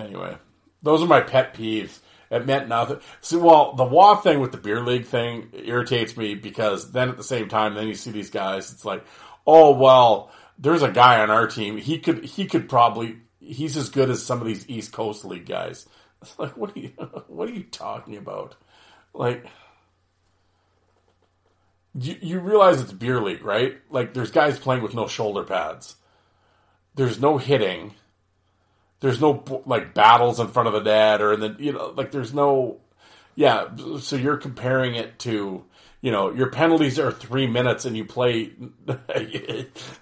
[0.00, 0.36] Anyway,
[0.82, 1.98] those are my pet peeves.
[2.30, 3.00] It meant nothing.
[3.20, 7.16] See, well, the Waugh thing with the beer league thing irritates me because then at
[7.16, 8.70] the same time, then you see these guys.
[8.70, 9.04] It's like,
[9.46, 11.76] oh well, there's a guy on our team.
[11.76, 15.46] He could he could probably he's as good as some of these East Coast League
[15.46, 15.86] guys.
[16.22, 16.88] It's like, what are you
[17.28, 18.54] what are you talking about?
[19.14, 19.46] Like,
[21.94, 23.78] you, you realize it's beer league, right?
[23.88, 25.96] Like, there's guys playing with no shoulder pads.
[26.94, 27.94] There's no hitting
[29.00, 32.10] there's no like battles in front of the net or in the you know like
[32.10, 32.78] there's no
[33.34, 35.64] yeah so you're comparing it to
[36.00, 38.52] you know your penalties are three minutes and you play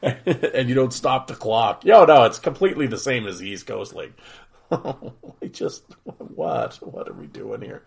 [0.03, 1.85] and you don't stop the clock.
[1.85, 4.15] Yo no it's completely the same as the east coast league.
[4.71, 5.85] I just
[6.19, 6.75] what?
[6.83, 7.85] What are we doing here?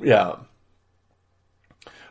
[0.00, 0.36] Yeah.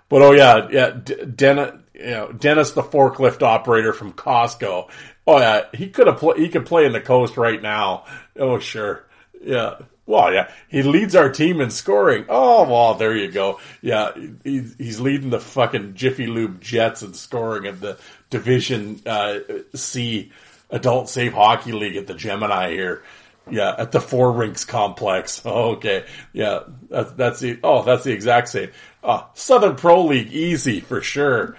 [0.10, 4.89] But oh yeah yeah dennis you know dennis the forklift operator from costco
[5.26, 8.06] Oh yeah, he could have play, he could play in the coast right now.
[8.38, 9.06] Oh sure,
[9.42, 9.76] Yeah.
[10.06, 12.26] Well, yeah, he leads our team in scoring.
[12.28, 13.62] Oh, well, there you go.
[13.82, 14.12] Yeah,
[14.44, 17.98] he's, he's leading the fucking Jiffy Lube Jets in scoring of the
[18.30, 19.40] Division uh,
[19.76, 20.30] C
[20.70, 23.02] Adult Safe Hockey League at the Gemini here.
[23.50, 25.42] Yeah, at the Four Rinks Complex.
[25.46, 26.04] Okay.
[26.34, 28.72] Yeah, that's, that's the, oh, that's the exact same.
[29.06, 31.58] Oh, Southern Pro League, easy for sure.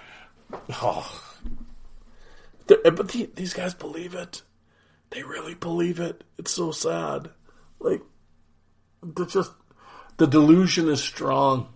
[0.69, 1.21] Oh.
[2.67, 4.41] But the, these guys believe it.
[5.11, 6.23] They really believe it.
[6.37, 7.29] It's so sad.
[7.79, 8.01] Like,
[9.03, 9.51] the just
[10.17, 11.69] the delusion is strong.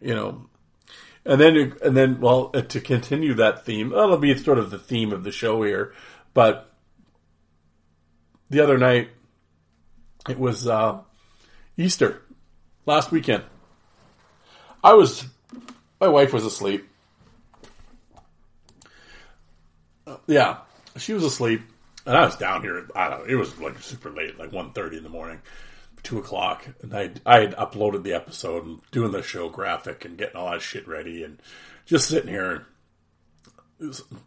[0.00, 0.46] You know,
[1.24, 4.78] and then and then well uh, to continue that theme, that'll be sort of the
[4.78, 5.92] theme of the show here.
[6.32, 6.72] But
[8.50, 9.10] the other night,
[10.28, 11.00] it was uh,
[11.76, 12.22] Easter
[12.86, 13.44] last weekend.
[14.82, 15.26] I was
[16.00, 16.88] my wife was asleep.
[20.26, 20.58] Yeah,
[20.96, 21.62] she was asleep,
[22.06, 22.88] and I was down here.
[22.94, 23.32] I don't know.
[23.32, 25.40] It was like super late, like 1.30 in the morning,
[26.02, 30.16] two o'clock, and I I had uploaded the episode and doing the show graphic and
[30.18, 31.40] getting all that shit ready, and
[31.86, 32.66] just sitting here,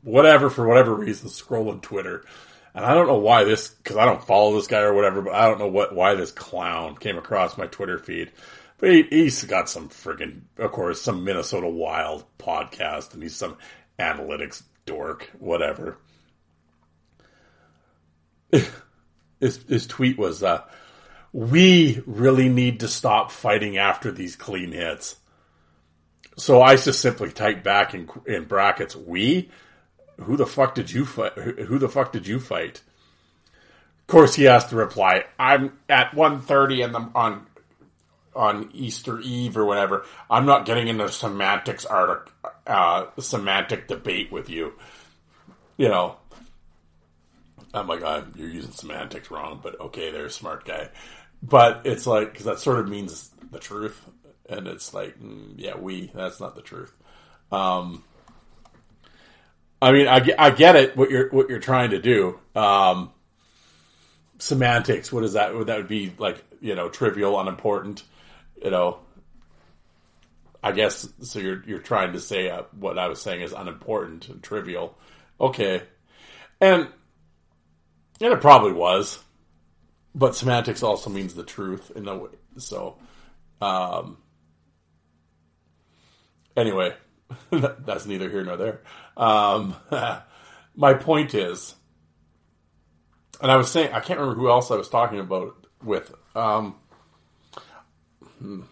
[0.03, 2.23] whatever for whatever reason, scrolling Twitter.
[2.75, 5.33] And I don't know why this, because I don't follow this guy or whatever, but
[5.33, 8.31] I don't know what why this clown came across my Twitter feed.
[8.77, 13.57] But he, he's got some friggin', of course, some Minnesota Wild podcast, and he's some
[13.97, 15.99] analytics dork, whatever.
[19.39, 20.63] his, his tweet was, uh,
[21.31, 25.17] we really need to stop fighting after these clean hits.
[26.37, 29.49] So I just simply typed back in, in brackets, we?
[30.21, 31.33] Who the fuck did you fight?
[31.33, 32.81] Who, the fuck did you fight?
[34.01, 37.45] Of course, he has to reply, I'm at 1.30 in the, on,
[38.35, 40.05] on Easter Eve or whatever.
[40.29, 42.31] I'm not getting into semantics artic,
[42.67, 44.73] uh, semantic debate with you.
[45.77, 46.17] You know,
[47.73, 50.89] I'm like, I'm, you're using semantics wrong, but okay, there's a smart guy.
[51.41, 53.99] But it's like, because that sort of means the truth.
[54.49, 56.95] And it's like, mm, yeah, we, that's not the truth.
[57.51, 58.03] Um,
[59.81, 62.39] I mean, I, I get it, what you're, what you're trying to do.
[62.55, 63.11] Um,
[64.39, 65.53] semantics, what is that?
[65.67, 68.03] That would be like, you know, trivial, unimportant,
[68.63, 68.99] you know,
[70.67, 74.27] I guess, so you're, you're trying to say uh, what I was saying is unimportant
[74.27, 74.97] and trivial.
[75.39, 75.81] Okay.
[76.59, 76.89] And,
[78.19, 79.23] and it probably was,
[80.13, 82.31] but semantics also means the truth in a way.
[82.57, 82.97] So,
[83.61, 84.17] um,
[86.57, 86.93] anyway,
[87.49, 88.81] that's neither here nor there.
[89.15, 89.73] Um,
[90.75, 91.75] my point is,
[93.41, 96.13] and I was saying, I can't remember who else I was talking about with.
[96.35, 96.75] Um,
[98.39, 98.63] hmm.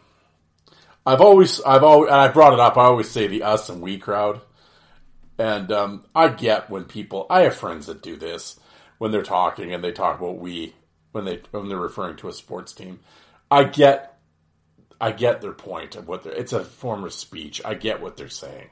[1.05, 2.77] I've always, I've always, and I brought it up.
[2.77, 4.41] I always say the us and we crowd,
[5.37, 7.27] and um, I get when people.
[7.29, 8.59] I have friends that do this
[8.97, 10.73] when they're talking and they talk about we
[11.11, 12.99] when they when they're referring to a sports team.
[13.51, 14.17] I get,
[14.99, 16.33] I get their point of what they're.
[16.33, 17.61] It's a form of speech.
[17.63, 18.69] I get what they're saying.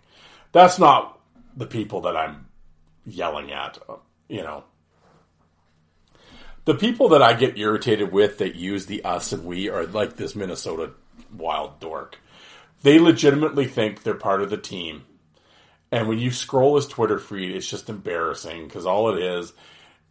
[0.52, 1.20] That's not
[1.56, 2.48] the people that I'm
[3.06, 3.78] yelling at.
[4.28, 4.64] You know,
[6.66, 10.16] the people that I get irritated with that use the us and we are like
[10.16, 10.92] this Minnesota
[11.38, 12.20] wild dork.
[12.82, 15.04] They legitimately think they're part of the team.
[15.92, 19.54] And when you scroll his Twitter feed, it's just embarrassing because all it is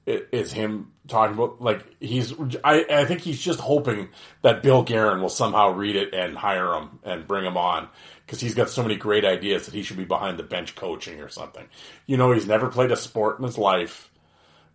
[0.07, 2.35] is him talking about like he's.
[2.65, 4.09] I, I think he's just hoping
[4.43, 7.89] that Bill Guerin will somehow read it and hire him and bring him on
[8.25, 11.21] because he's got so many great ideas that he should be behind the bench coaching
[11.21, 11.67] or something.
[12.07, 14.11] You know, he's never played a sport in his life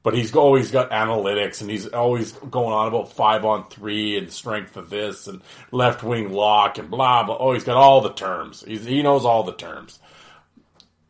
[0.03, 4.31] but he's always got analytics and he's always going on about five on three and
[4.31, 7.37] strength of this and left wing lock and blah blah.
[7.37, 8.63] Oh, he's got all the terms.
[8.65, 9.99] He's, he knows all the terms.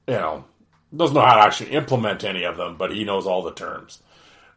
[0.07, 0.45] You know,
[0.95, 4.01] doesn't know how to actually implement any of them, but he knows all the terms.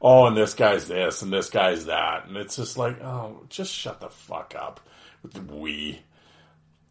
[0.00, 3.72] Oh, and this guy's this and this guy's that, and it's just like, oh, just
[3.72, 4.80] shut the fuck up
[5.22, 6.00] with the we.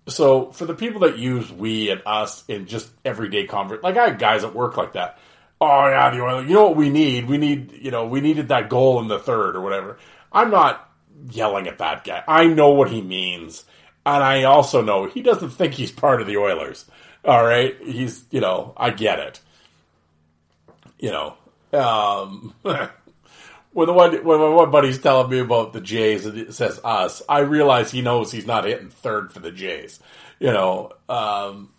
[0.08, 4.10] So for the people that use we and us in just everyday convert, like I
[4.10, 5.18] have guys at work like that.
[5.62, 6.48] Oh yeah, the Oilers.
[6.48, 7.28] You know what we need?
[7.28, 9.98] We need, you know, we needed that goal in the third or whatever.
[10.32, 10.90] I'm not
[11.30, 12.24] yelling at that guy.
[12.28, 13.66] I know what he means,
[14.06, 16.86] and I also know he doesn't think he's part of the Oilers.
[17.26, 19.42] All right, he's, you know, I get it.
[20.98, 21.36] You know,
[21.74, 22.54] um,
[23.74, 26.80] when the one when my one buddy's telling me about the Jays and it says
[26.84, 30.00] us, I realize he knows he's not hitting third for the Jays.
[30.40, 31.72] You know, um,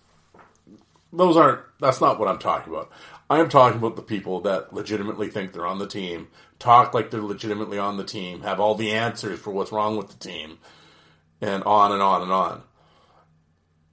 [1.13, 1.61] those aren't.
[1.81, 2.91] That's not what I'm talking about.
[3.31, 6.29] I am talking about the people that legitimately think they're on the team,
[6.59, 10.09] talk like they're legitimately on the team, have all the answers for what's wrong with
[10.09, 10.59] the team,
[11.41, 12.63] and on and on and on.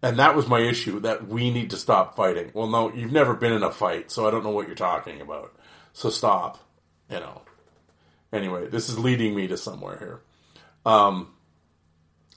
[0.01, 2.51] And that was my issue that we need to stop fighting.
[2.53, 5.21] Well, no, you've never been in a fight, so I don't know what you're talking
[5.21, 5.55] about.
[5.93, 6.59] So stop.
[7.09, 7.41] You know,
[8.31, 10.21] Anyway, this is leading me to somewhere here.
[10.85, 11.33] Um,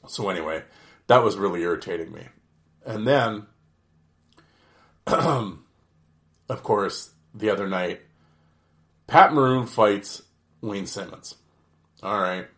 [0.06, 0.62] so anyway,
[1.08, 2.26] that was really irritating me.
[2.86, 3.46] And then,
[6.50, 8.00] of course, the other night,
[9.06, 10.22] Pat Maroon fights
[10.60, 11.36] Wayne Simmonds.
[12.02, 12.48] All right.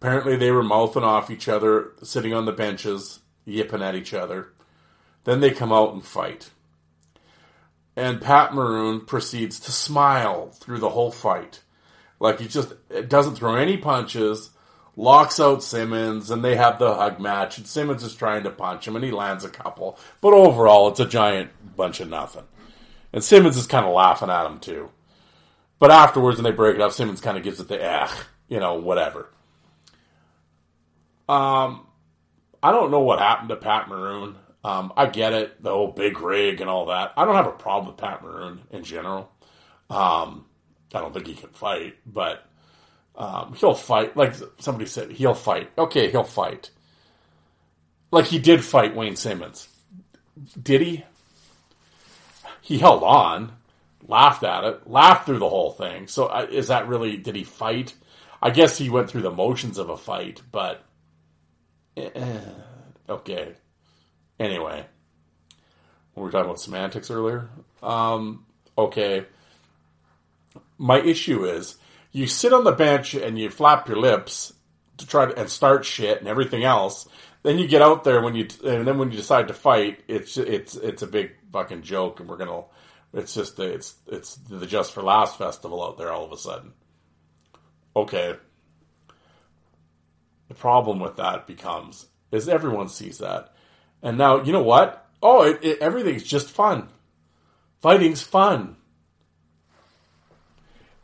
[0.00, 4.48] Apparently, they were mouthing off each other, sitting on the benches, yipping at each other.
[5.24, 6.50] Then they come out and fight.
[7.96, 11.60] And Pat Maroon proceeds to smile through the whole fight.
[12.20, 12.72] Like he just
[13.08, 14.50] doesn't throw any punches,
[14.96, 17.58] locks out Simmonds, and they have the hug match.
[17.58, 19.98] And Simmonds is trying to punch him, and he lands a couple.
[20.22, 22.44] But overall, it's a giant bunch of nothing.
[23.12, 24.90] And Simmonds is kind of laughing at him, too.
[25.78, 28.08] But afterwards, when they break it up, Simmonds kind of gives it the eh,
[28.48, 29.28] you know, whatever.
[31.28, 31.86] Um,
[32.62, 34.36] I don't know what happened to Pat Maroon.
[34.64, 37.12] Um, I get it, the whole big rig and all that.
[37.16, 39.30] I don't have a problem with Pat Maroon in general.
[39.88, 40.46] Um,
[40.92, 42.44] I don't think he can fight, but
[43.14, 44.16] um, he'll fight.
[44.16, 45.70] Like somebody said, he'll fight.
[45.78, 46.70] Okay, he'll fight.
[48.10, 49.68] Like he did fight Wayne Simmonds.
[50.60, 51.04] Did he?
[52.68, 53.52] He held on,
[54.06, 56.06] laughed at it, laughed through the whole thing.
[56.06, 57.16] So uh, is that really?
[57.16, 57.94] Did he fight?
[58.42, 60.84] I guess he went through the motions of a fight, but
[61.96, 62.10] eh,
[63.08, 63.54] okay.
[64.38, 64.84] Anyway,
[66.14, 67.48] we were talking about semantics earlier.
[67.82, 68.44] Um,
[68.76, 69.24] okay.
[70.76, 71.76] My issue is
[72.12, 74.52] you sit on the bench and you flap your lips
[74.98, 77.08] to try to, and start shit and everything else.
[77.44, 80.36] Then you get out there when you and then when you decide to fight, it's
[80.36, 82.64] it's it's a big fucking joke, and we're gonna.
[83.14, 86.72] It's just it's it's the Just for Laughs festival out there all of a sudden.
[87.96, 88.36] Okay.
[90.48, 93.54] The problem with that becomes is everyone sees that,
[94.02, 95.06] and now you know what?
[95.22, 96.88] Oh, it, it, everything's just fun.
[97.80, 98.76] Fighting's fun,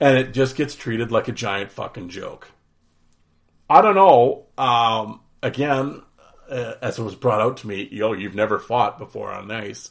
[0.01, 2.51] and it just gets treated like a giant fucking joke.
[3.69, 4.47] I don't know.
[4.59, 6.03] Um, again,
[6.51, 9.91] uh, as it was brought out to me, yo, you've never fought before on ice.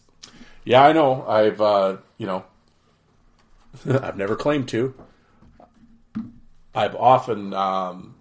[0.65, 1.25] Yeah, I know.
[1.27, 2.45] I've, uh, you know,
[3.89, 4.93] I've never claimed to.
[6.73, 8.15] I've often, um,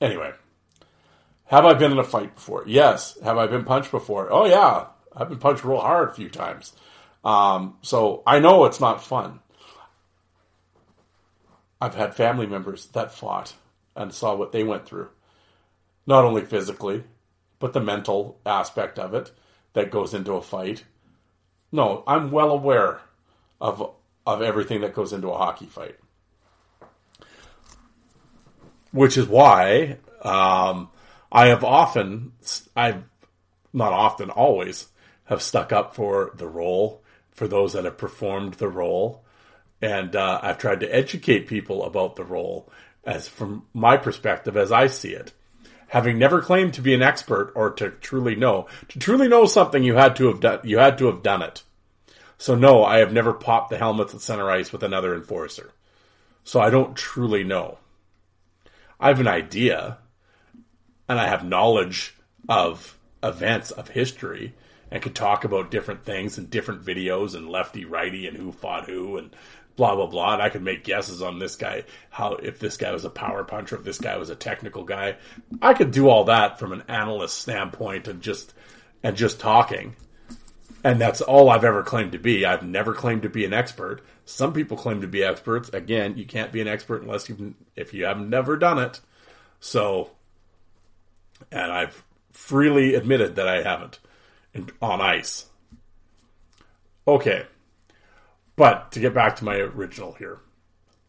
[0.00, 0.32] anyway.
[1.46, 2.64] Have I been in a fight before?
[2.66, 3.16] Yes.
[3.22, 4.32] Have I been punched before?
[4.32, 6.72] Oh yeah, I've been punched real hard a few times.
[7.24, 9.40] Um, so I know it's not fun.
[11.80, 13.54] I've had family members that fought
[13.94, 15.08] and saw what they went through.
[16.06, 17.04] Not only physically,
[17.58, 19.30] but the mental aspect of it
[19.76, 20.84] that goes into a fight.
[21.70, 23.00] No, I'm well aware
[23.60, 23.90] of
[24.26, 25.96] of everything that goes into a hockey fight.
[28.90, 30.88] Which is why um,
[31.30, 32.32] I have often,
[32.74, 33.04] I've
[33.74, 34.88] not often, always
[35.24, 37.02] have stuck up for the role,
[37.32, 39.24] for those that have performed the role,
[39.82, 42.72] and uh, I've tried to educate people about the role
[43.04, 45.34] as from my perspective as I see it.
[45.88, 49.84] Having never claimed to be an expert or to truly know, to truly know something,
[49.84, 51.62] you had to have done, you had to have done it.
[52.38, 55.72] So no, I have never popped the helmets at center ice with another enforcer.
[56.44, 57.78] So I don't truly know.
[59.00, 59.98] I have an idea,
[61.08, 62.14] and I have knowledge
[62.48, 64.54] of events of history,
[64.90, 68.88] and could talk about different things and different videos and lefty righty and who fought
[68.88, 69.34] who and
[69.76, 70.34] blah blah blah.
[70.34, 73.44] And I could make guesses on this guy, how if this guy was a power
[73.44, 75.16] puncher, if this guy was a technical guy.
[75.62, 78.54] I could do all that from an analyst standpoint and just
[79.02, 79.96] and just talking.
[80.82, 82.44] And that's all I've ever claimed to be.
[82.44, 84.02] I've never claimed to be an expert.
[84.24, 85.68] Some people claim to be experts.
[85.70, 89.00] Again, you can't be an expert unless you've if you have never done it.
[89.60, 90.10] So,
[91.50, 93.98] and I've freely admitted that I haven't
[94.80, 95.46] on ice.
[97.08, 97.46] Okay,
[98.56, 100.40] but to get back to my original here,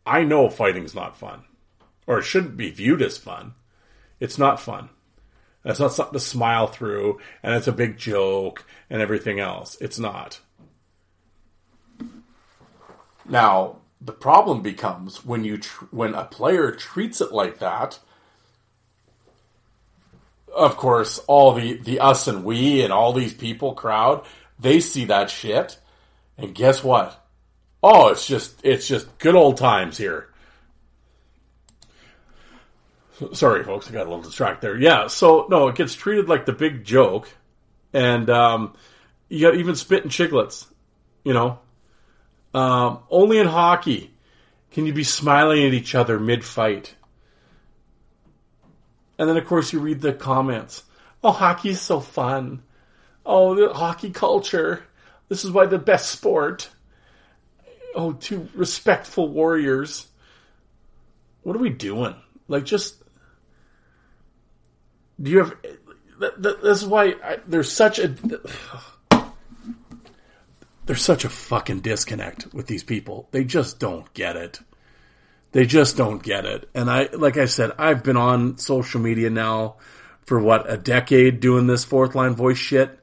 [0.05, 1.43] I know fighting's not fun,
[2.05, 3.53] or it shouldn't be viewed as fun.
[4.19, 4.89] It's not fun.
[5.65, 9.77] It's not something to smile through, and it's a big joke and everything else.
[9.81, 10.39] It's not.
[13.27, 17.99] Now, the problem becomes when you tr- when a player treats it like that.
[20.55, 24.25] Of course, all the the us and we and all these people crowd,
[24.57, 25.77] they see that shit,
[26.37, 27.26] and guess what?
[27.83, 30.29] Oh, it's just it's just good old times here.
[33.33, 34.77] Sorry, folks, I got a little distracted there.
[34.77, 37.29] Yeah, so no, it gets treated like the big joke,
[37.93, 38.75] and um,
[39.27, 40.67] you got even Spittin' Chiclets.
[41.23, 41.59] You know,
[42.53, 44.11] um, only in hockey
[44.71, 46.95] can you be smiling at each other mid fight.
[49.17, 50.83] And then, of course, you read the comments.
[51.23, 52.61] Oh, hockey is so fun.
[53.25, 54.83] Oh, the hockey culture.
[55.27, 56.69] This is why the best sport.
[57.95, 60.07] Oh, two respectful warriors.
[61.43, 62.15] What are we doing?
[62.47, 62.95] Like, just
[65.21, 65.61] do you have?
[65.61, 68.13] th- th- This is why I, there's such a
[70.85, 73.27] there's such a fucking disconnect with these people.
[73.31, 74.59] They just don't get it.
[75.51, 76.69] They just don't get it.
[76.73, 79.77] And I, like I said, I've been on social media now
[80.25, 82.99] for what a decade doing this fourth line voice shit.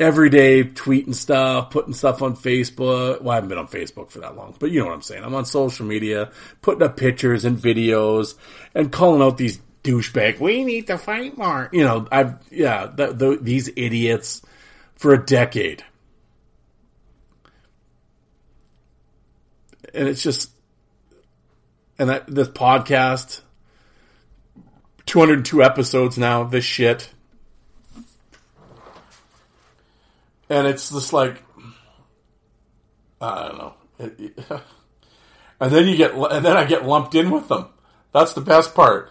[0.00, 3.22] Every day tweeting stuff, putting stuff on Facebook.
[3.22, 5.22] Well, I haven't been on Facebook for that long, but you know what I'm saying.
[5.22, 6.32] I'm on social media,
[6.62, 8.34] putting up pictures and videos
[8.74, 10.40] and calling out these douchebag.
[10.40, 11.68] We need to fight more.
[11.72, 14.42] You know, I've, yeah, the, the, these idiots
[14.96, 15.84] for a decade.
[19.92, 20.50] And it's just,
[21.98, 23.42] and that, this podcast,
[25.06, 27.13] 202 episodes now of this shit.
[30.54, 31.42] And it's just like,
[33.20, 33.74] I don't know.
[33.98, 34.38] It- it-
[35.60, 37.66] and then you get, and then I get lumped in with them.
[38.12, 39.10] That's the best part.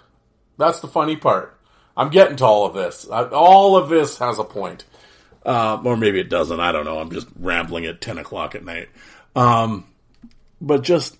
[0.57, 1.59] That's the funny part.
[1.97, 3.07] I'm getting to all of this.
[3.11, 4.85] I, all of this has a point.
[5.45, 6.61] Uh, or maybe it doesn't.
[6.61, 6.99] I don't know.
[6.99, 8.87] I'm just rambling at 10 o'clock at night.
[9.35, 9.85] Um,
[10.61, 11.17] but just,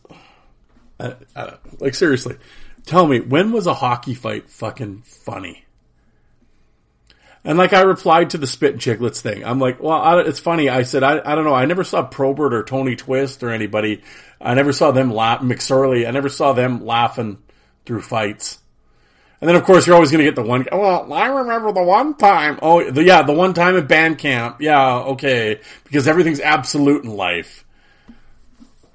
[1.02, 2.38] I, I like seriously,
[2.86, 5.66] tell me, when was a hockey fight fucking funny?
[7.46, 10.70] And like I replied to the Spittin' Chiclets thing, I'm like, well, I, it's funny.
[10.70, 11.54] I said, I, I don't know.
[11.54, 14.02] I never saw Probert or Tony Twist or anybody.
[14.40, 16.08] I never saw them laugh, McSorley.
[16.08, 17.40] I never saw them laughing
[17.86, 18.60] through fights.
[19.42, 21.84] And then of course you're always going to get the one, well, I remember the
[21.84, 22.60] one time.
[22.62, 24.62] Oh, the, yeah, the one time at band camp.
[24.62, 25.60] Yeah, okay.
[25.84, 27.66] Because everything's absolute in life.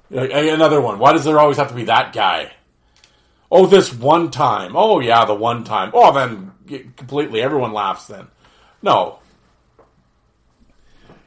[0.09, 0.97] Another one.
[0.97, 2.51] Why does there always have to be that guy?
[3.51, 4.75] Oh, this one time.
[4.75, 5.91] Oh, yeah, the one time.
[5.93, 6.51] Oh, then
[6.95, 8.27] completely everyone laughs then.
[8.81, 9.19] No.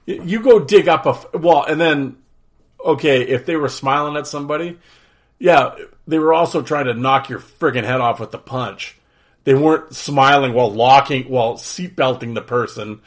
[0.06, 2.16] You go dig up a Well, and then,
[2.84, 4.78] okay, if they were smiling at somebody,
[5.38, 5.74] yeah,
[6.06, 8.96] they were also trying to knock your friggin' head off with the punch.
[9.44, 13.00] They weren't smiling while locking, while seatbelting the person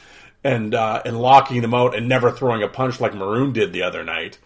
[0.43, 3.83] and, uh, and locking them out and never throwing a punch like Maroon did the
[3.83, 4.37] other night.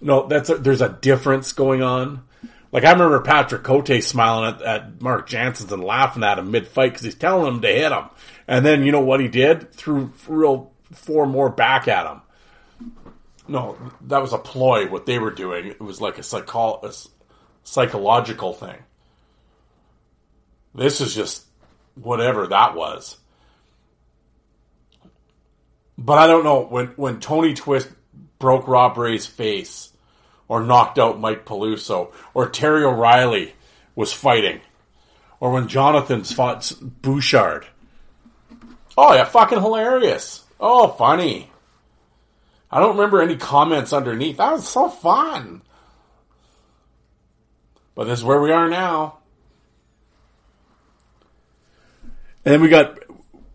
[0.00, 2.24] No, that's a, there's a difference going on.
[2.72, 6.66] Like I remember Patrick Cote smiling at, at Mark Jansen's and laughing at him mid
[6.66, 8.04] fight because he's telling him to hit him,
[8.46, 9.72] and then you know what he did?
[9.72, 12.20] Threw real four more back at him.
[13.48, 14.88] No, that was a ploy.
[14.88, 16.92] What they were doing, it was like a, psycho- a
[17.64, 18.76] psychological thing.
[20.74, 21.44] This is just
[21.94, 23.16] whatever that was.
[25.98, 27.88] But I don't know when when Tony Twist
[28.38, 29.92] broke Rob Ray's face,
[30.48, 33.54] or knocked out Mike Peluso, or Terry O'Reilly
[33.94, 34.60] was fighting,
[35.40, 37.66] or when Jonathan's fought Bouchard.
[38.96, 40.44] Oh yeah, fucking hilarious.
[40.60, 41.50] Oh, funny.
[42.70, 44.38] I don't remember any comments underneath.
[44.38, 45.62] That was so fun.
[47.94, 49.18] But this is where we are now.
[52.44, 52.98] And then we got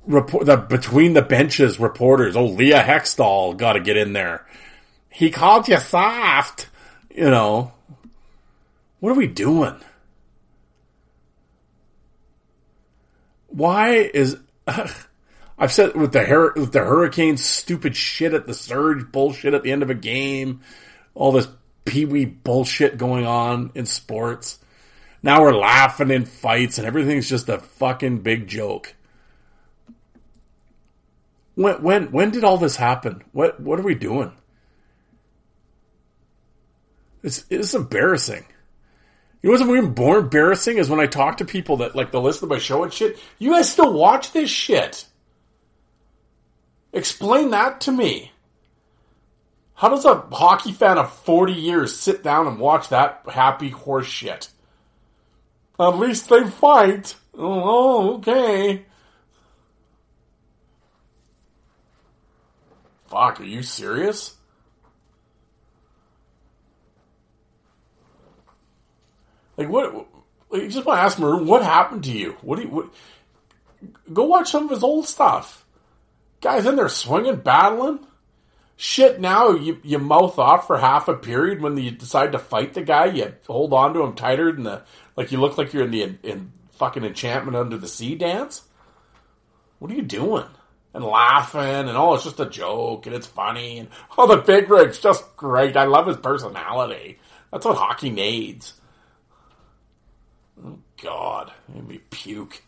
[0.05, 2.35] report the between the benches reporters.
[2.35, 4.45] Oh, Leah Hextall got to get in there.
[5.09, 6.69] He called you soft.
[7.13, 7.73] You know,
[8.99, 9.75] what are we doing?
[13.47, 14.37] Why is
[15.57, 19.63] I've said with the hur- with the hurricane stupid shit at the surge bullshit at
[19.63, 20.61] the end of a game,
[21.15, 21.47] all this
[21.85, 24.59] pee wee bullshit going on in sports.
[25.23, 28.93] Now we're laughing in fights and everything's just a fucking big joke.
[31.55, 33.23] When when when did all this happen?
[33.31, 34.31] What what are we doing?
[37.23, 38.45] It's it's embarrassing.
[39.41, 42.47] It wasn't even more embarrassing is when I talk to people that like the listen
[42.47, 43.17] to my show and shit.
[43.39, 45.06] You guys still watch this shit.
[46.93, 48.31] Explain that to me.
[49.75, 54.07] How does a hockey fan of 40 years sit down and watch that happy horse
[54.07, 54.49] shit?
[55.79, 57.15] At least they fight.
[57.37, 58.85] Oh, okay.
[63.05, 64.35] Fuck, are you serious?
[69.55, 69.93] Like what?
[70.49, 72.37] Like, you just want to ask Maroon, what happened to you?
[72.41, 72.69] What do you?
[72.69, 72.89] What,
[74.11, 75.65] go watch some of his old stuff.
[76.41, 77.99] Guys in there swinging, battling.
[78.75, 82.75] Shit, now you you mouth off for half a period when you decide to fight
[82.75, 83.05] the guy.
[83.05, 84.83] You hold on to him tighter than the
[85.15, 85.31] like.
[85.31, 88.63] You look like you're in the in, in fucking enchantment under the sea dance.
[89.79, 90.45] What are you doing?
[90.93, 94.69] And laughing and oh, it's just a joke and it's funny and oh, the big
[94.69, 95.75] rig's just great.
[95.75, 97.19] I love his personality.
[97.51, 98.73] That's what hockey needs.
[100.63, 102.61] Oh God, made me puke.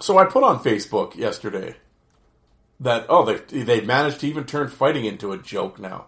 [0.00, 1.76] So I put on Facebook yesterday
[2.80, 6.06] that oh they they managed to even turn fighting into a joke now.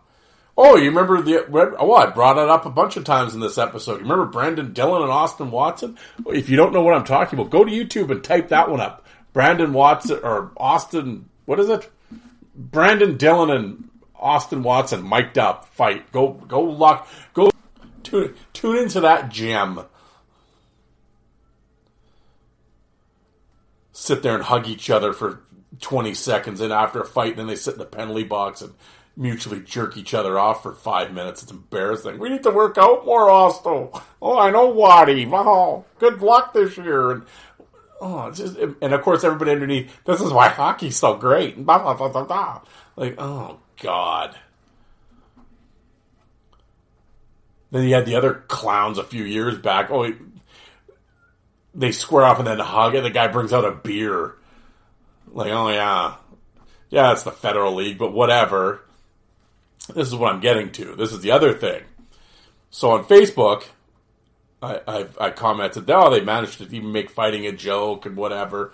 [0.56, 1.46] Oh, you remember the?
[1.78, 3.94] Oh, I brought it up a bunch of times in this episode.
[3.94, 5.96] You remember Brenden Dillon and Austin Watson?
[6.26, 8.80] If you don't know what I'm talking about, go to YouTube and type that one
[8.80, 9.06] up.
[9.32, 11.90] Brandon Watson or Austin, what is it?
[12.58, 16.12] Brenden Dillon and Austin Watson mic'd up fight.
[16.12, 17.50] Go, go lock, go
[18.02, 19.80] tune, tune into that gem.
[24.02, 25.42] Sit there and hug each other for
[25.80, 28.74] 20 seconds, and after a fight, then they sit in the penalty box and
[29.16, 31.44] mutually jerk each other off for five minutes.
[31.44, 32.18] It's embarrassing.
[32.18, 33.90] We need to work out more, Austin.
[34.20, 35.30] Oh, I know, Waddy.
[35.32, 37.12] Oh, good luck this year.
[37.12, 37.22] And
[38.00, 39.92] oh, just, and of course, everybody underneath.
[40.04, 41.64] This is why hockey's so great.
[41.64, 42.62] Blah, blah, blah.
[42.96, 44.36] Like, oh God.
[47.70, 49.92] Then you had the other clowns a few years back.
[49.92, 50.12] Oh,
[51.74, 54.34] they square off and then hug, and the guy brings out a beer.
[55.30, 56.16] Like, oh yeah,
[56.90, 58.82] yeah, it's the federal league, but whatever.
[59.94, 60.94] This is what I'm getting to.
[60.94, 61.82] This is the other thing.
[62.70, 63.64] So on Facebook,
[64.62, 68.72] I, I, I commented, oh, they managed to even make fighting a joke and whatever.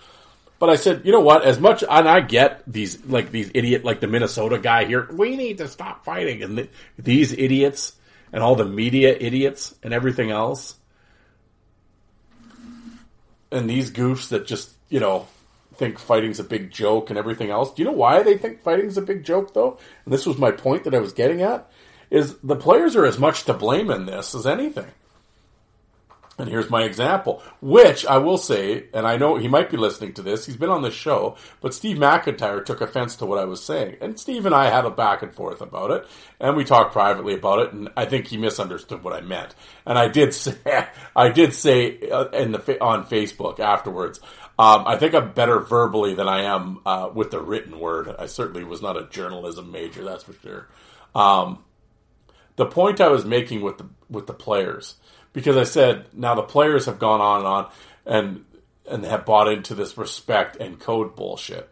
[0.59, 1.44] But I said, you know what?
[1.44, 5.36] As much, and I get these, like these idiot, like the Minnesota guy here, we
[5.36, 6.42] need to stop fighting.
[6.42, 6.68] And the,
[6.99, 7.92] these idiots
[8.32, 10.77] and all the media idiots and everything else.
[13.51, 15.26] And these goofs that just, you know,
[15.74, 17.72] think fighting's a big joke and everything else.
[17.72, 19.78] Do you know why they think fighting's a big joke though?
[20.05, 21.70] And this was my point that I was getting at
[22.11, 24.90] is the players are as much to blame in this as anything.
[26.39, 30.12] And here's my example, which I will say, and I know he might be listening
[30.14, 30.47] to this.
[30.47, 33.97] He's been on this show, but Steve McIntyre took offense to what I was saying.
[34.01, 36.07] And Steve and I had a back and forth about it,
[36.39, 39.57] and we talked privately about it, and I think he misunderstood what I meant.
[39.84, 40.55] And I did say,
[41.16, 44.20] I did say uh, in the, on Facebook afterwards,
[44.61, 48.14] um, I think I'm better verbally than I am uh, with the written word.
[48.16, 50.68] I certainly was not a journalism major, that's for sure.
[51.14, 51.64] Um,
[52.57, 54.97] the point I was making with the with the players,
[55.32, 57.70] because I said now the players have gone on and on
[58.06, 58.44] and
[58.90, 61.68] and have bought into this respect and code bullshit.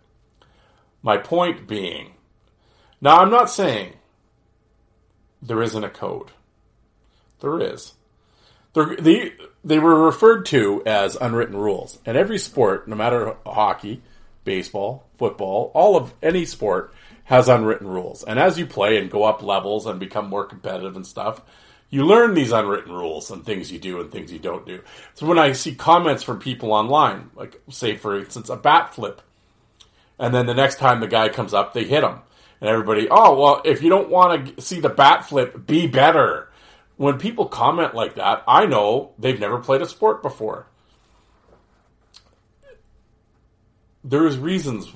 [1.03, 2.13] My point being,
[3.01, 3.95] now I'm not saying
[5.41, 6.31] there isn't a code.
[7.41, 7.95] There is.
[8.75, 9.33] There, the,
[9.65, 11.99] they were referred to as unwritten rules.
[12.05, 14.03] And every sport, no matter hockey,
[14.45, 16.93] baseball, football, all of any sport
[17.25, 18.23] has unwritten rules.
[18.23, 21.41] And as you play and go up levels and become more competitive and stuff,
[21.91, 24.83] you learn these unwritten rules and things you do and things you don't do.
[25.15, 29.23] So when I see comments from people online, like say for instance a bat flip,
[30.19, 32.19] and then the next time the guy comes up, they hit him,
[32.61, 36.47] and everybody, oh well, if you don't want to see the bat flip, be better
[36.97, 40.67] when people comment like that, I know they've never played a sport before.
[44.03, 44.91] There's reasons.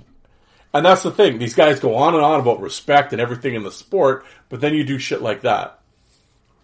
[0.72, 1.38] And that's the thing.
[1.38, 4.72] These guys go on and on about respect and everything in the sport, but then
[4.72, 5.79] you do shit like that.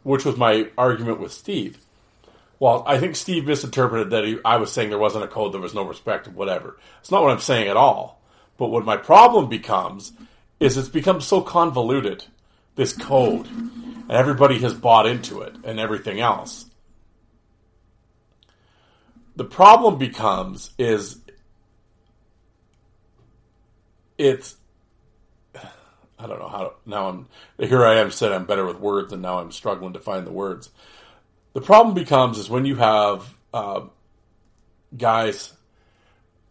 [0.07, 1.79] Which was my argument with Steve.
[2.61, 5.61] Well, I think Steve misinterpreted that he, I was saying there wasn't a code, there
[5.61, 6.79] was no respect, whatever.
[7.01, 8.23] It's not what I'm saying at all.
[8.57, 10.13] But what my problem becomes
[10.61, 12.25] is it's become so convoluted,
[12.77, 16.67] this code and everybody has bought into it and everything else.
[19.35, 21.19] The problem becomes is
[24.17, 24.55] it's
[26.19, 27.27] I don't know how to, now I'm
[27.59, 30.33] here I am said I'm better with words and now I'm struggling to find the
[30.33, 30.71] words.
[31.53, 33.83] The problem becomes is when you have uh,
[34.97, 35.53] guys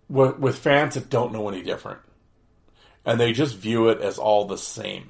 [0.07, 1.99] with, with fans that don't know any different
[3.05, 5.09] and they just view it as all the same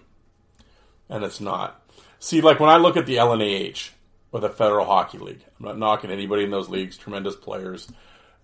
[1.10, 1.82] and it's not.
[2.20, 3.91] See, like when I look at the LNAH
[4.32, 6.97] or the Federal Hockey League, I'm not knocking anybody in those leagues.
[6.97, 7.88] Tremendous players.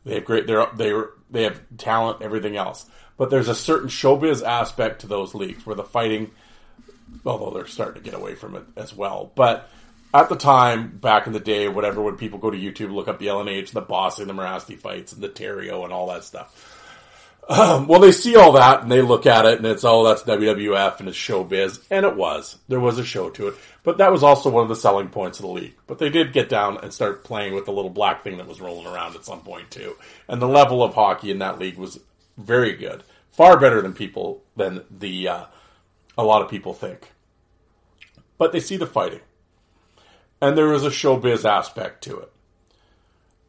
[0.05, 0.47] They have great.
[0.47, 0.93] They're they
[1.29, 2.21] they have talent.
[2.21, 2.85] Everything else,
[3.17, 6.31] but there's a certain showbiz aspect to those leagues where the fighting,
[7.25, 9.69] although they're starting to get away from it as well, but
[10.13, 13.19] at the time, back in the day, whatever, when people go to YouTube, look up
[13.19, 16.77] the LNH, the Bossing, the Morasti fights, and the Terrio, and all that stuff.
[17.49, 20.23] Um, well, they see all that and they look at it and it's, oh, that's
[20.23, 21.83] WWF and it's showbiz.
[21.89, 22.57] And it was.
[22.67, 23.55] There was a show to it.
[23.83, 25.73] But that was also one of the selling points of the league.
[25.87, 28.61] But they did get down and start playing with the little black thing that was
[28.61, 29.95] rolling around at some point too.
[30.27, 31.99] And the level of hockey in that league was
[32.41, 33.03] very good.
[33.31, 35.45] Far better than people, than the, uh,
[36.17, 37.11] a lot of people think.
[38.37, 39.21] But they see the fighting.
[40.41, 42.31] And there is a showbiz aspect to it.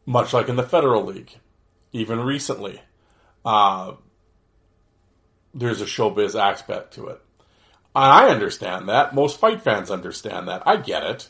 [0.05, 1.37] Much like in the Federal League.
[1.91, 2.81] Even recently
[3.45, 3.93] uh,
[5.53, 7.21] there's a showbiz aspect to it.
[7.95, 9.13] I understand that.
[9.13, 10.63] Most fight fans understand that.
[10.65, 11.29] I get it.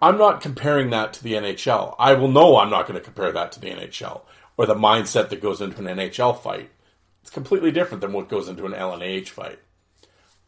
[0.00, 1.94] I'm not comparing that to the NHL.
[1.98, 4.22] I will know I'm not going to compare that to the NHL
[4.56, 6.70] or the mindset that goes into an NHL fight.
[7.22, 9.58] It's completely different than what goes into an LNH fight.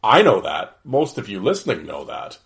[0.03, 0.77] I know that.
[0.83, 2.37] Most of you listening know that.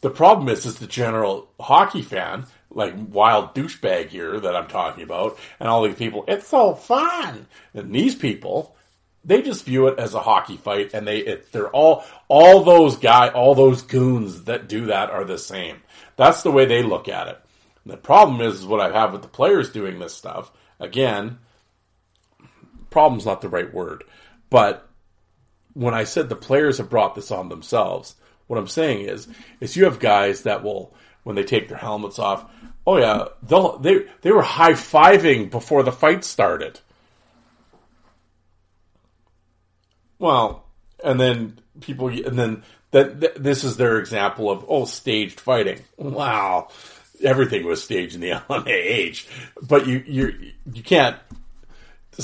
[0.00, 5.04] The problem is, is the general hockey fan, like wild douchebag here that I'm talking
[5.04, 7.46] about, and all these people, it's so fun.
[7.72, 8.74] And these people,
[9.24, 12.96] they just view it as a hockey fight, and they it, they're all all those
[12.96, 15.76] guy, all those goons that do that are the same.
[16.16, 17.38] That's the way they look at it.
[17.84, 20.50] And the problem is, is what I have with the players doing this stuff.
[20.82, 21.38] Again,
[22.90, 24.02] problem's not the right word,
[24.50, 24.88] but
[25.74, 28.16] when I said the players have brought this on themselves,
[28.48, 29.28] what I'm saying is,
[29.60, 32.50] is you have guys that will, when they take their helmets off,
[32.84, 36.80] oh yeah, they'll, they they were high fiving before the fight started.
[40.18, 40.66] Well,
[41.04, 45.80] and then people, and then that, that this is their example of oh staged fighting.
[45.96, 46.68] Wow,
[47.22, 49.26] everything was staged in the LNAH,
[49.62, 51.16] but you you you can't.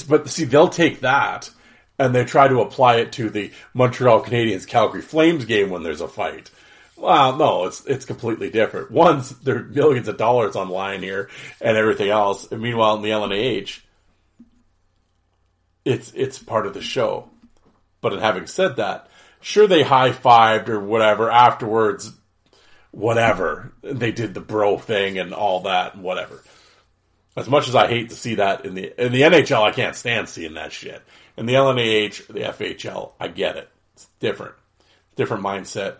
[0.06, 1.50] But see, they'll take that
[1.98, 6.00] and they try to apply it to the Montreal Canadiens Calgary Flames game when there's
[6.00, 6.50] a fight.
[6.96, 8.90] Well, no, it's it's completely different.
[8.90, 11.28] One's there are millions of dollars on line here
[11.60, 12.50] and everything else.
[12.50, 13.80] And meanwhile, in the LNAH,
[15.84, 17.30] it's it's part of the show.
[18.00, 19.08] But in having said that,
[19.40, 22.12] sure they high fived or whatever afterwards,
[22.90, 26.42] whatever they did the bro thing and all that and whatever.
[27.36, 29.94] As much as I hate to see that in the in the NHL, I can't
[29.94, 31.02] stand seeing that shit.
[31.36, 33.68] In the LNAH, the FHL, I get it.
[33.94, 34.54] It's different,
[35.14, 35.98] different mindset,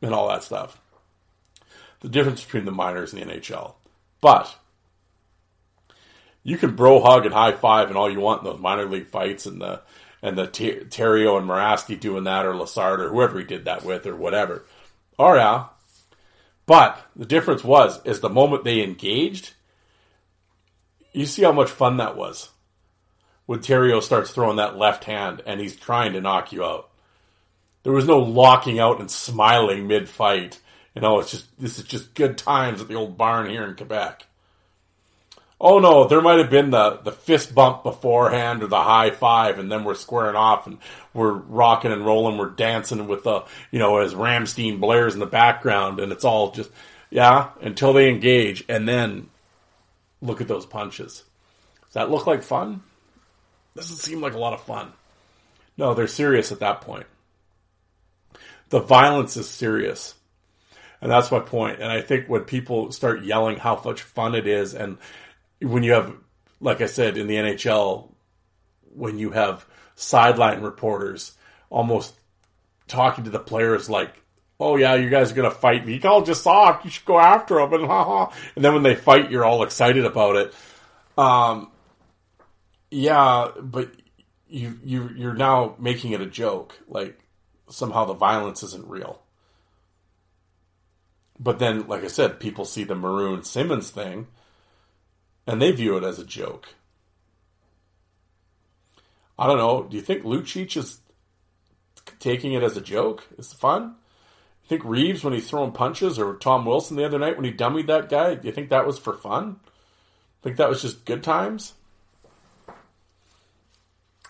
[0.00, 0.80] and all that stuff.
[2.00, 3.74] The difference between the minors and the NHL,
[4.20, 4.54] but
[6.44, 9.08] you can bro hug and high five and all you want in those minor league
[9.08, 9.80] fights and the
[10.22, 13.84] and the Ter- Terrio and Morasky doing that or Lassard or whoever he did that
[13.84, 14.64] with or whatever.
[15.18, 15.66] Oh yeah.
[16.66, 19.54] But the difference was is the moment they engaged,
[21.12, 22.50] you see how much fun that was.
[23.46, 26.88] When Terrio starts throwing that left hand and he's trying to knock you out.
[27.82, 30.60] There was no locking out and smiling mid fight.
[30.94, 33.74] You know, it's just this is just good times at the old barn here in
[33.74, 34.26] Quebec.
[35.64, 39.60] Oh no, there might have been the, the fist bump beforehand or the high five,
[39.60, 40.78] and then we're squaring off and
[41.14, 45.26] we're rocking and rolling, we're dancing with the, you know, as Rammstein blares in the
[45.26, 46.68] background, and it's all just,
[47.10, 49.30] yeah, until they engage, and then
[50.20, 51.22] look at those punches.
[51.84, 52.82] Does that look like fun?
[53.76, 54.92] Doesn't seem like a lot of fun.
[55.76, 57.06] No, they're serious at that point.
[58.70, 60.16] The violence is serious.
[61.00, 61.80] And that's my point.
[61.80, 64.98] And I think when people start yelling how much fun it is and
[65.62, 66.14] when you have,
[66.60, 68.08] like I said, in the NHL,
[68.94, 71.32] when you have sideline reporters
[71.70, 72.14] almost
[72.88, 74.22] talking to the players like,
[74.60, 75.98] "Oh yeah, you guys are gonna fight me.
[75.98, 76.84] Y'all just soft.
[76.84, 77.82] You should go after them." And.
[78.54, 80.54] And then when they fight, you're all excited about it.
[81.16, 81.70] Um,
[82.90, 83.92] yeah, but
[84.48, 86.78] you you you're now making it a joke.
[86.88, 87.18] Like
[87.68, 89.22] somehow the violence isn't real.
[91.38, 94.28] But then, like I said, people see the Maroon Simmonds thing
[95.46, 96.68] and they view it as a joke.
[99.38, 99.84] I don't know.
[99.84, 101.00] Do you think Lucic is
[102.18, 103.26] taking it as a joke?
[103.38, 103.96] It's fun.
[104.62, 107.52] You think Reaves when he's throwing punches, or Tom Wilson the other night when he
[107.52, 108.34] dummied that guy?
[108.34, 109.56] Do you think that was for fun?
[110.42, 111.74] Think that was just good times?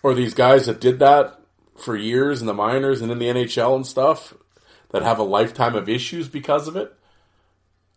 [0.02, 1.40] Or these guys that did that
[1.76, 4.34] for years in the minors and in the NHL and stuff
[4.90, 6.92] that have a lifetime of issues because of it?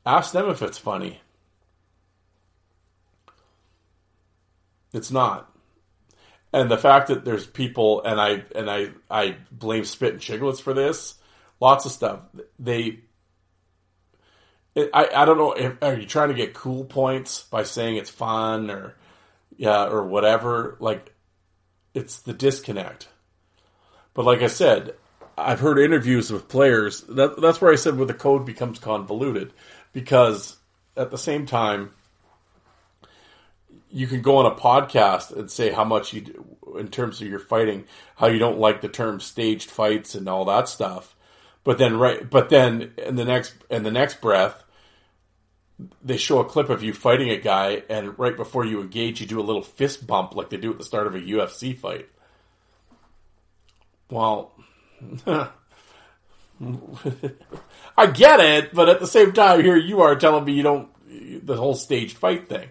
[0.05, 1.21] Ask them if it's funny.
[4.95, 5.51] It's not.
[6.53, 10.73] And the fact that there's people, and I and I I blame Spittin' Chiclets for
[10.73, 11.15] this.
[11.59, 12.21] Lots of stuff.
[12.57, 13.01] They.
[14.77, 15.53] I, I don't know.
[15.53, 18.95] If, are you trying to get cool points by saying it's fun or,
[19.55, 20.75] yeah, or whatever?
[20.81, 21.13] Like,
[21.93, 23.07] it's the disconnect.
[24.13, 24.95] But like I said,
[25.37, 27.01] I've heard interviews with players.
[27.01, 29.53] That, that's where I said where the code becomes convoluted,
[29.93, 30.57] because
[30.97, 31.91] at the same time,
[33.95, 37.39] you can go on a podcast and say how much you, in terms of your
[37.39, 37.85] fighting,
[38.17, 41.15] how you don't like the term staged fights and all that stuff.
[41.63, 44.65] But then, right, but then in the next in the next breath,
[46.03, 49.27] they show a clip of you fighting a guy, and right before you engage, you
[49.27, 52.09] do a little fist bump like they do at the start of a UFC fight.
[54.11, 54.51] Well,
[57.97, 60.89] I get it, but at the same time, here you are telling me you don't
[61.45, 62.67] the whole staged fight thing.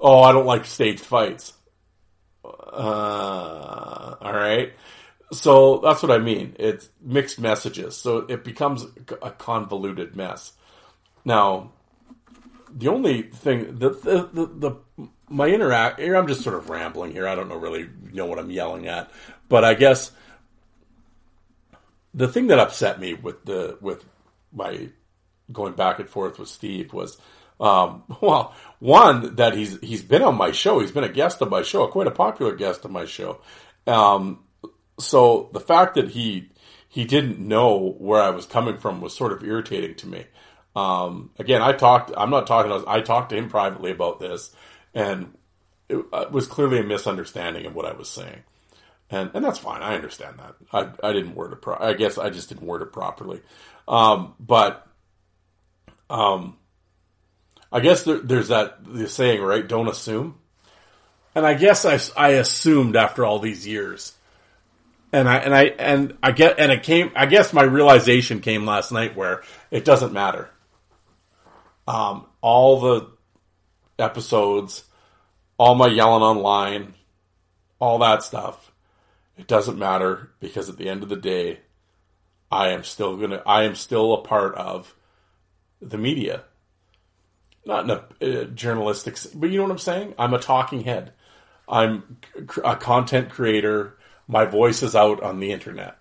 [0.00, 1.52] Oh, I don't like staged fights.
[2.44, 4.72] Uh, all right.
[5.32, 6.54] So that's what I mean.
[6.58, 7.96] It's mixed messages.
[7.96, 8.86] So it becomes
[9.22, 10.52] a convoluted mess.
[11.24, 11.72] Now,
[12.70, 14.76] the only thing, the, the, the, the
[15.28, 17.26] my interact, here I'm just sort of rambling here.
[17.26, 19.10] I don't know really know what I'm yelling at,
[19.48, 20.12] but I guess
[22.14, 24.04] the thing that upset me with the with
[24.52, 24.88] my
[25.52, 27.18] going back and forth with Steve was,
[27.60, 30.80] um, well, one that he's he's been on my show.
[30.80, 33.40] He's been a guest on my show, quite a popular guest on my show.
[33.86, 34.44] Um,
[34.98, 36.50] so the fact that he
[36.88, 40.24] he didn't know where I was coming from was sort of irritating to me.
[40.74, 42.12] Um, again, I talked.
[42.16, 42.84] I'm not talking.
[42.86, 44.54] I talked to him privately about this,
[44.94, 45.34] and
[45.88, 48.42] it, it was clearly a misunderstanding of what I was saying
[49.10, 49.82] and and that's fine.
[49.82, 50.54] I understand that.
[50.72, 51.62] I I didn't word it.
[51.62, 53.40] Pro- I guess I just didn't word it properly.
[53.86, 54.86] Um, but
[56.10, 56.56] um,
[57.72, 59.66] I guess there, there's that the saying, right?
[59.66, 60.38] Don't assume.
[61.34, 64.14] And I guess I I assumed after all these years,
[65.12, 67.10] and I and I and I get and it came.
[67.14, 70.48] I guess my realization came last night where it doesn't matter.
[71.86, 73.10] Um, all the
[73.98, 74.84] episodes,
[75.58, 76.94] all my yelling online,
[77.78, 78.72] all that stuff
[79.36, 81.60] it doesn't matter because at the end of the day,
[82.50, 83.42] I am still gonna.
[83.44, 84.94] I am still a part of
[85.82, 86.44] the media,
[87.66, 90.14] not in a uh, journalistic, but you know what I'm saying.
[90.18, 91.12] I'm a talking head.
[91.68, 92.18] I'm
[92.64, 93.98] a content creator.
[94.28, 95.98] My voice is out on the internet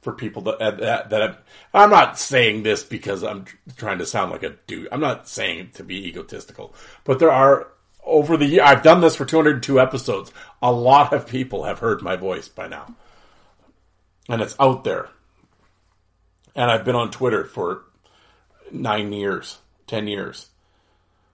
[0.00, 1.36] for people that that, that I'm,
[1.74, 3.44] I'm not saying this because I'm
[3.76, 4.88] trying to sound like a dude.
[4.90, 6.74] I'm not saying to be egotistical,
[7.04, 7.68] but there are
[8.04, 10.32] over the year, I've done this for 202 episodes.
[10.60, 12.94] A lot of people have heard my voice by now.
[14.28, 15.08] And it's out there.
[16.54, 17.84] And I've been on Twitter for
[18.70, 20.48] nine years, 10 years.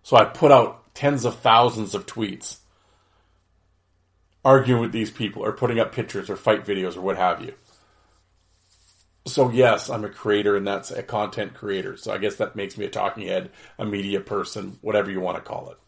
[0.09, 2.57] So I put out tens of thousands of tweets
[4.43, 7.53] arguing with these people or putting up pictures or fight videos or what have you.
[9.27, 11.99] So yes, I'm a creator and that's a content creator.
[11.99, 15.37] So I guess that makes me a talking head, a media person, whatever you want
[15.37, 15.79] to call it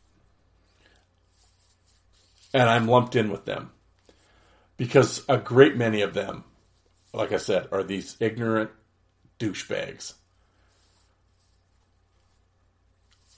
[2.53, 3.71] and I'm lumped in with them
[4.77, 6.45] because a great many of them,
[7.13, 8.71] like I said, are these ignorant
[9.39, 10.15] douchebags.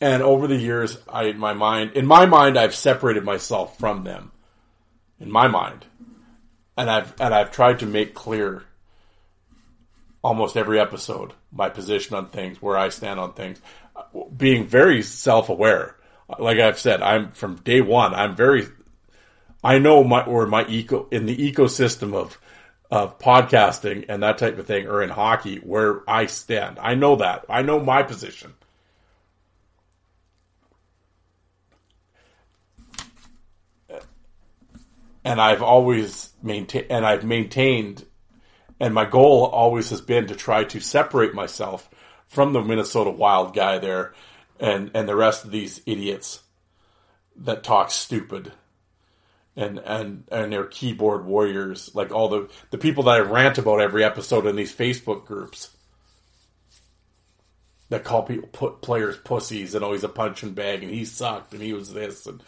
[0.02, 4.02] And over the years, I in my mind, in my mind, I've separated myself from
[4.02, 4.32] them.
[5.20, 5.86] In my mind,
[6.76, 8.64] and I've and I've tried to make clear
[10.24, 13.60] almost every episode my position on things, where I stand on things,
[14.36, 15.94] being very self aware.
[16.36, 18.12] Like I've said, I'm from day one.
[18.12, 18.66] I'm very
[19.62, 22.40] I know my or my eco in the ecosystem of
[22.90, 26.80] of podcasting and that type of thing, or in hockey, where I stand.
[26.80, 27.44] I know that.
[27.48, 28.54] I know my position.
[35.24, 38.04] And I've always maintained, and I've maintained,
[38.80, 41.88] and my goal always has been to try to separate myself
[42.26, 44.14] from the Minnesota Wild guy there,
[44.58, 46.42] and and the rest of these idiots
[47.36, 48.52] that talk stupid
[49.56, 53.80] and and and their keyboard warriors, like all the the people that I rant about
[53.80, 55.70] every episode in these Facebook groups
[57.92, 61.62] that call people put players pussies and always a punching bag and he sucked and
[61.62, 62.42] he was this and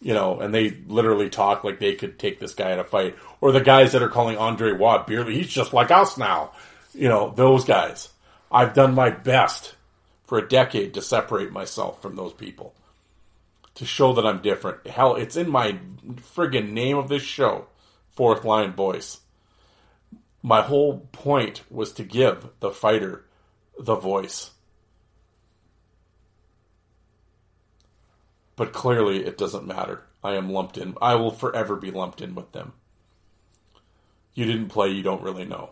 [0.00, 3.16] you know and they literally talk like they could take this guy in a fight
[3.40, 6.52] or the guys that are calling Andre Watt Beerly he's just like us now
[6.94, 8.08] you know those guys
[8.50, 9.74] I've done my best
[10.24, 12.74] for a decade to separate myself from those people
[13.80, 14.86] to show that I'm different.
[14.86, 15.78] Hell, it's in my
[16.36, 17.66] friggin' name of this show,
[18.10, 19.20] Fourth Line Voice.
[20.42, 23.24] My whole point was to give the fighter
[23.78, 24.50] the voice.
[28.60, 30.02] But clearly it doesn't matter.
[30.22, 30.94] I am lumped in.
[31.00, 32.74] I will forever be lumped in with them.
[34.34, 35.70] You didn't play, you don't really know.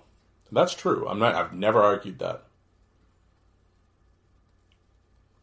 [0.51, 1.07] That's true.
[1.07, 2.45] I'm not I've never argued that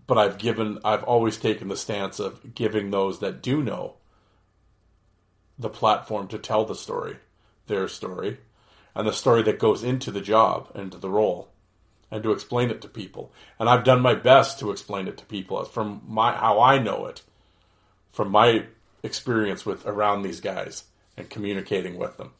[0.08, 3.96] but I've given I've always taken the stance of giving those that do know
[5.60, 7.18] the platform to tell the story,
[7.68, 8.39] their story,
[8.96, 11.50] and the story that goes into the job, into the role,
[12.12, 13.32] and to explain it to people.
[13.60, 17.06] And I've done my best to explain it to people from my how I know
[17.06, 17.22] it,
[18.16, 18.63] from my
[19.03, 20.86] experience with around these guys
[21.18, 22.32] and communicating with them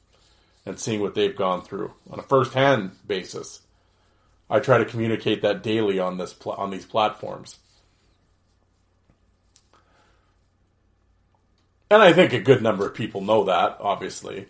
[0.66, 3.62] and seeing what they've gone through on a first-hand basis.
[4.50, 7.58] I try to communicate that daily on this pl- on these platforms.
[11.92, 14.48] And I think a good number of people know that, obviously.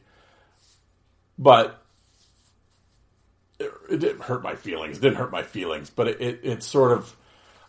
[1.39, 1.81] But
[3.59, 4.97] it, it didn't hurt my feelings.
[4.97, 7.15] It didn't hurt my feelings, but it, it, it sort of,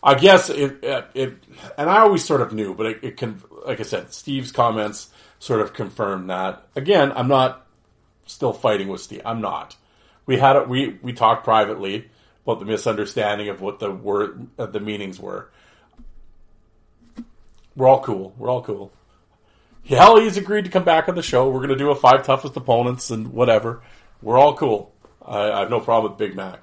[0.03, 1.33] I guess it, it,
[1.77, 5.11] and I always sort of knew, but it, it can, like I said, Steve's comments
[5.39, 6.67] sort of confirmed that.
[6.77, 7.67] Again, I'm not
[8.27, 9.23] still fighting with Steve.
[9.25, 9.77] I'm not.
[10.27, 10.69] We had it.
[10.69, 12.09] We we talked privately
[12.45, 15.51] about the misunderstanding of what the word uh, the meanings were.
[17.75, 18.35] We're all cool.
[18.39, 18.93] We're all cool.
[19.85, 21.49] Hell, he's agreed to come back on the show.
[21.49, 23.83] We're going to do a five toughest opponents and whatever.
[24.21, 24.93] We're all cool.
[25.25, 26.61] I, I have no problem with Big Mac.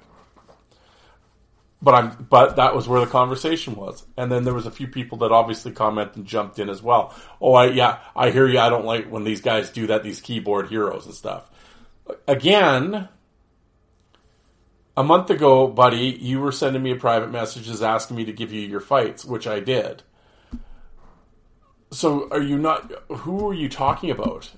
[1.84, 4.06] But I'm but that was where the conversation was.
[4.16, 7.14] And then there was a few people that obviously commented and jumped in as well.
[7.42, 8.58] Oh, I yeah, I hear you.
[8.58, 10.02] I don't like when these guys do that.
[10.02, 11.50] These keyboard heroes and stuff.
[12.26, 13.08] Again,
[14.96, 18.50] a month ago, buddy, you were sending me a private messages asking me to give
[18.50, 20.02] you your fights, which I did.
[21.90, 22.90] So, are you not?
[23.08, 24.50] Who are you talking about?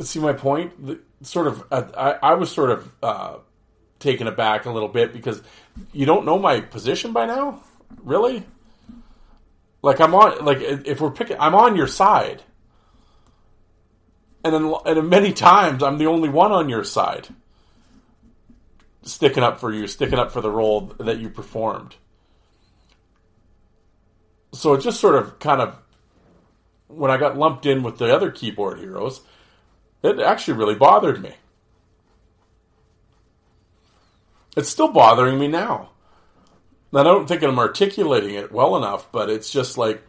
[0.00, 0.86] See my point?
[0.86, 3.36] The, sort of, I, I was sort of uh,
[4.04, 5.42] taken aback a little bit because
[5.92, 7.62] you don't know my position by now,
[8.02, 8.44] really.
[9.82, 12.42] Like I'm on, like if we're picking, I'm on your side,
[14.44, 17.28] and then and many times I'm the only one on your side,
[19.02, 21.96] sticking up for you, sticking up for the role that you performed.
[24.52, 25.78] So it just sort of kind of
[26.88, 29.22] when I got lumped in with the other keyboard heroes,
[30.02, 31.34] it actually really bothered me.
[34.56, 35.90] It's still bothering me now.
[36.94, 40.02] I don't think I'm articulating it well enough, but it's just like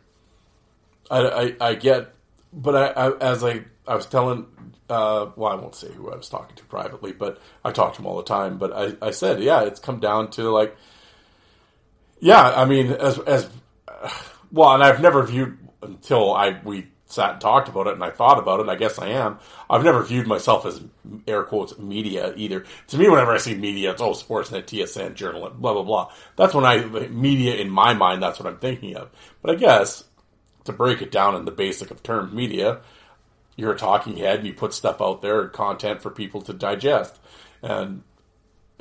[1.09, 2.13] I, I, I get.
[2.53, 4.45] But I, I, as I I was telling,
[4.89, 8.01] uh, well, I won't say who I was talking to privately, but I talk to
[8.01, 8.57] him all the time.
[8.57, 10.75] But I, I said, yeah, it's come down to like,
[12.19, 13.49] yeah, I mean, as as
[14.51, 18.11] well, and I've never viewed until I we sat and talked about it and I
[18.11, 19.39] thought about it, and I guess I am.
[19.69, 20.81] I've never viewed myself as
[21.27, 22.65] air quotes media either.
[22.87, 26.11] To me, whenever I see media, it's oh Sportsnet, TSN, Journal, blah blah blah.
[26.35, 28.21] That's when I media in my mind.
[28.21, 29.09] That's what I'm thinking of.
[29.41, 30.03] But I guess
[30.65, 32.81] to break it down in the basic of terms, media,
[33.55, 37.17] you're a talking head and you put stuff out there, content for people to digest,
[37.61, 38.03] and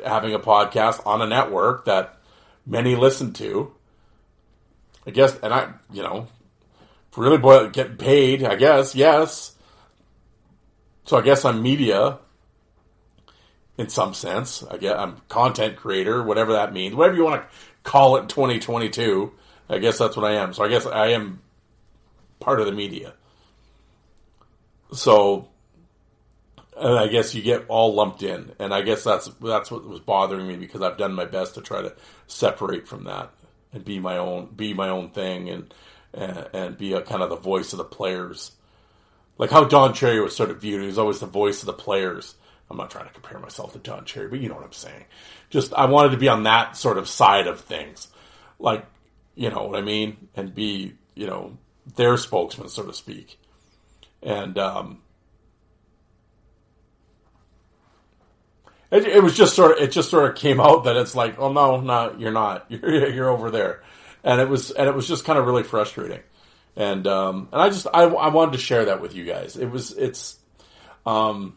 [0.04, 2.18] having a podcast on a network that
[2.66, 3.72] many listen to.
[5.06, 6.26] I guess, and I, you know,
[7.16, 9.56] really boil, get paid, I guess, yes.
[11.04, 12.18] So I guess I'm media
[13.76, 14.62] in some sense.
[14.70, 17.48] I guess I'm content creator, whatever that means, whatever you want to
[17.82, 19.32] call it in 2022.
[19.68, 20.52] I guess that's what I am.
[20.52, 21.40] So I guess I am
[22.40, 23.14] part of the media.
[24.92, 25.48] So,
[26.76, 30.00] and I guess you get all lumped in, and I guess that's that's what was
[30.00, 31.94] bothering me because I've done my best to try to
[32.26, 33.30] separate from that
[33.72, 35.72] and be my own, be my own thing, and
[36.14, 38.52] and, and be a kind of the voice of the players.
[39.36, 41.72] Like how Don Cherry was sort of viewed, he was always the voice of the
[41.72, 42.34] players.
[42.70, 45.04] I'm not trying to compare myself to Don Cherry, but you know what I'm saying.
[45.50, 48.08] Just I wanted to be on that sort of side of things,
[48.58, 48.86] like
[49.34, 51.58] you know what I mean, and be you know
[51.96, 53.38] their spokesman, so to speak.
[54.22, 55.02] And um,
[58.90, 61.38] it, it was just sort of it just sort of came out that it's like,
[61.38, 63.82] oh no, no, you're not, you're you're over there
[64.24, 66.20] and it was and it was just kind of really frustrating.
[66.76, 69.56] And um, and I just I, I wanted to share that with you guys.
[69.56, 70.38] It was it's
[71.06, 71.56] um,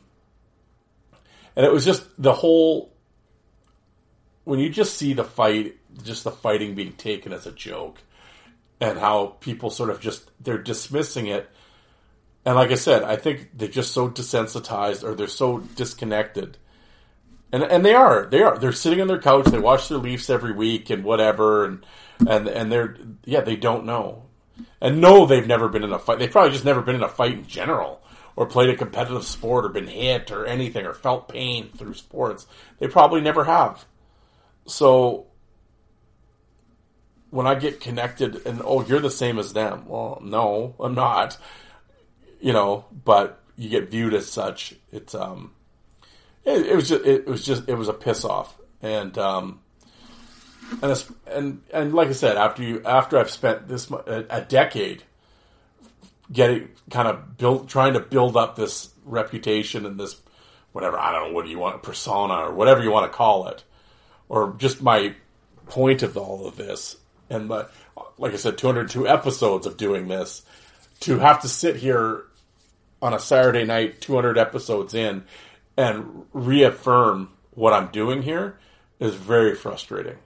[1.55, 2.93] and it was just the whole
[4.43, 7.97] when you just see the fight, just the fighting being taken as a joke,
[8.80, 11.49] and how people sort of just they're dismissing it.
[12.45, 16.57] And like I said, I think they're just so desensitized or they're so disconnected.
[17.51, 18.26] And and they are.
[18.26, 18.57] They are.
[18.57, 21.86] They're sitting on their couch, they watch their Leafs every week and whatever and
[22.26, 24.24] and and they're yeah they don't know.
[24.82, 26.20] And no they've never been in a fight.
[26.20, 28.01] They've probably just never been in a fight in general
[28.36, 32.47] or played a competitive sport or been hit or anything or felt pain through sports.
[32.80, 33.86] They probably never have.
[34.65, 35.26] So
[37.30, 39.88] when i get connected and oh you're the same as them.
[39.88, 41.38] Well no i'm not.
[42.39, 44.76] You know but you get viewed as such.
[44.91, 45.51] It's um
[46.45, 48.57] it, it was just it was just it was a piss off.
[48.82, 49.59] And um
[50.82, 55.03] and and and like I said, after you after I've spent this a, a decade
[56.32, 60.20] getting kind of build trying to build up this reputation and this
[60.72, 63.47] whatever I don't know what do you want persona or whatever you want to call
[63.47, 63.63] it,
[64.30, 65.13] or just my
[65.68, 66.95] point of all of this,
[67.30, 67.65] and my,
[68.18, 70.43] like I said, 202 episodes of doing this,
[71.01, 72.24] to have to sit here
[73.01, 75.24] on a Saturday night, 200 episodes in,
[75.76, 78.57] and reaffirm what I'm doing here
[78.99, 80.18] is very frustrating.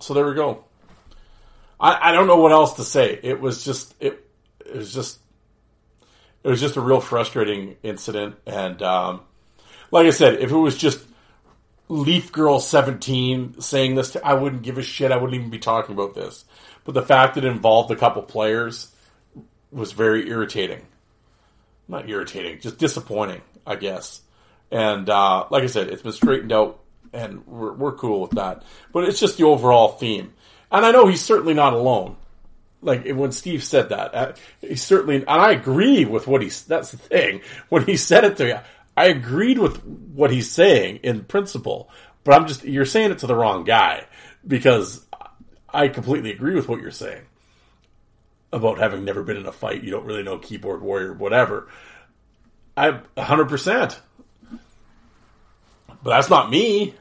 [0.00, 0.64] So there we go.
[1.78, 3.18] I, I don't know what else to say.
[3.22, 4.26] It was just it,
[4.64, 5.18] it was just
[6.42, 8.36] it was just a real frustrating incident.
[8.46, 9.20] And um,
[9.90, 11.00] like I said, if it was just
[11.88, 15.12] Leaf Girl seventeen saying this, to, I wouldn't give a shit.
[15.12, 16.44] I wouldn't even be talking about this.
[16.84, 18.94] But the fact that it involved a couple players
[19.70, 20.86] was very irritating.
[21.88, 24.20] Not irritating, just disappointing, I guess.
[24.70, 26.79] And uh, like I said, it's been straightened out
[27.12, 28.62] and we're, we're cool with that.
[28.92, 30.32] But it's just the overall theme.
[30.70, 32.16] And I know he's certainly not alone.
[32.82, 36.62] like when Steve said that, uh, he certainly, and I agree with what he's.
[36.62, 37.42] That's the thing.
[37.68, 38.54] When he said it to me,
[38.96, 41.90] I agreed with what he's saying in principle.
[42.24, 44.06] But I'm just you're saying it to the wrong guy
[44.46, 45.04] because
[45.68, 47.22] I completely agree with what you're saying
[48.52, 49.82] about having never been in a fight.
[49.82, 51.68] You don't really know keyboard warrior, whatever.
[52.76, 53.96] I 100.
[56.02, 56.94] But that's not me.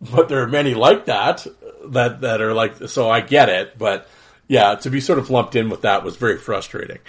[0.00, 1.46] But there are many like that
[1.86, 3.10] that that are like so.
[3.10, 4.08] I get it, but
[4.48, 7.00] yeah, to be sort of lumped in with that was very frustrating,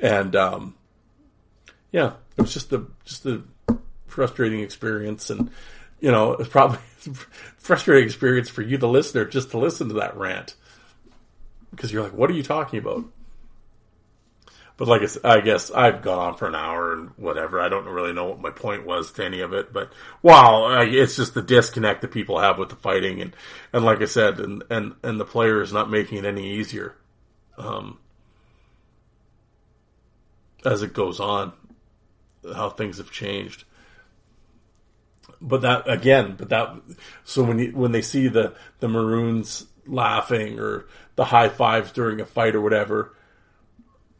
[0.00, 0.74] and um,
[1.90, 3.42] yeah, it was just a just a
[4.06, 5.50] frustrating experience, and
[5.98, 6.78] you know, it's probably
[7.58, 10.54] frustrating experience for you, the listener, just to listen to that rant
[11.76, 13.04] because you're like, what are you talking about?
[14.78, 17.60] But like I, I guess I've gone on for an hour and whatever.
[17.60, 19.90] I don't really know what my point was to any of it, but
[20.22, 23.34] wow, I- it's just the disconnect that people have with the fighting, and
[23.72, 26.94] and like I said, and and and the player is not making it any easier,
[27.56, 27.98] um,
[30.64, 31.52] as it goes on,
[32.54, 33.64] how things have changed.
[35.40, 36.74] But that again, but that
[37.24, 42.20] so when you, when they see the the Maroons laughing or the high fives during
[42.20, 43.14] a fight or whatever,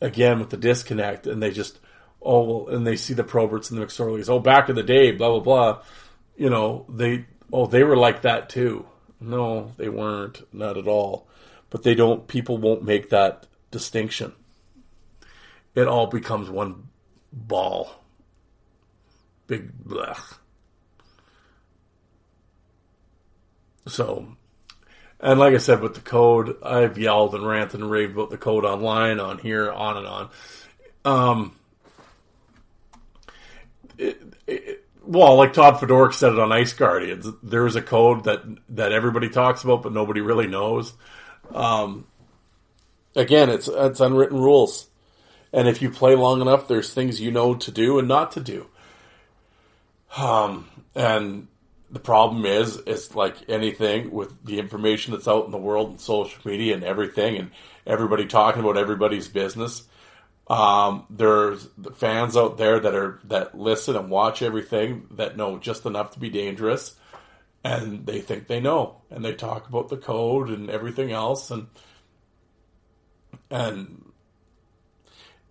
[0.07, 1.79] again with the disconnect, and they just
[2.23, 4.29] oh and they see the Proberts and the McSorleys.
[4.29, 5.83] Oh, back in the day, blah blah blah.
[6.37, 8.87] You know they oh they were like that too.
[9.21, 11.27] No, they weren't, not at all.
[11.71, 12.29] But they don't.
[12.29, 14.33] People won't make that distinction.
[15.75, 16.89] It all becomes one
[17.33, 18.03] ball.
[19.47, 20.39] Big blech.
[23.87, 24.37] So,
[25.21, 28.39] and like I said, with the code, I've yelled and ranted and raved about the
[28.39, 30.31] code online, on here, on and on.
[31.05, 31.57] Um,
[33.97, 38.25] it, it, well, like Todd Fedoruk said it on Ice Guardians, there is a code
[38.25, 40.95] that that everybody talks about, but nobody really knows.
[41.55, 42.07] Um,
[43.15, 44.89] again, it's it's unwritten rules,
[45.53, 48.41] and if you play long enough, there's things you know to do and not to
[48.41, 48.67] do.
[50.17, 51.49] Um, and
[51.97, 55.99] the problem is, it's like anything with the information that's out in the world and
[55.99, 57.51] social media and everything, and
[57.87, 59.83] everybody talking about everybody's business.
[60.47, 65.57] Um, there's the fans out there that are that listen and watch everything that know
[65.57, 66.95] just enough to be dangerous,
[67.65, 71.67] and they think they know, and they talk about the code and everything else, and
[73.51, 74.05] and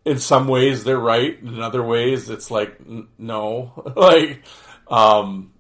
[0.06, 4.44] in some ways they're right, in other ways it's like n- no, like
[4.88, 5.52] um,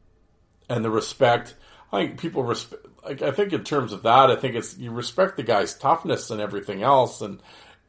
[0.70, 1.56] and the respect.
[1.92, 2.86] I think people respect.
[3.04, 6.32] Like I think in terms of that, I think it's you respect the guy's toughness
[6.32, 7.42] and everything else, and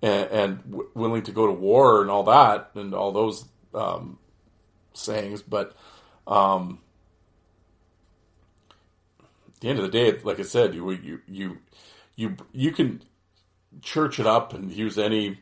[0.02, 4.18] and, and w- willing to go to war and all that, and all those um,
[4.92, 5.42] sayings.
[5.42, 5.74] But
[6.26, 6.80] um,
[9.48, 11.58] at the end of the day, like I said, you you you
[12.14, 13.02] you you can
[13.82, 15.38] church it up and use any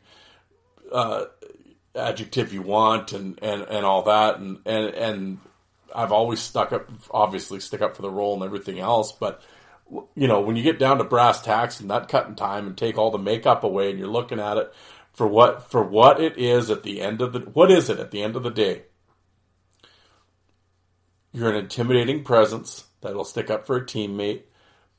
[0.91, 1.25] uh,
[1.95, 5.37] adjective you want and, and, and all that and, and and
[5.95, 9.41] I've always stuck up obviously stick up for the role and everything else but
[10.15, 12.97] you know when you get down to brass tacks and that cutting time and take
[12.97, 14.73] all the makeup away and you're looking at it
[15.13, 18.11] for what for what it is at the end of the what is it at
[18.11, 18.83] the end of the day
[21.31, 24.43] you're an intimidating presence that'll stick up for a teammate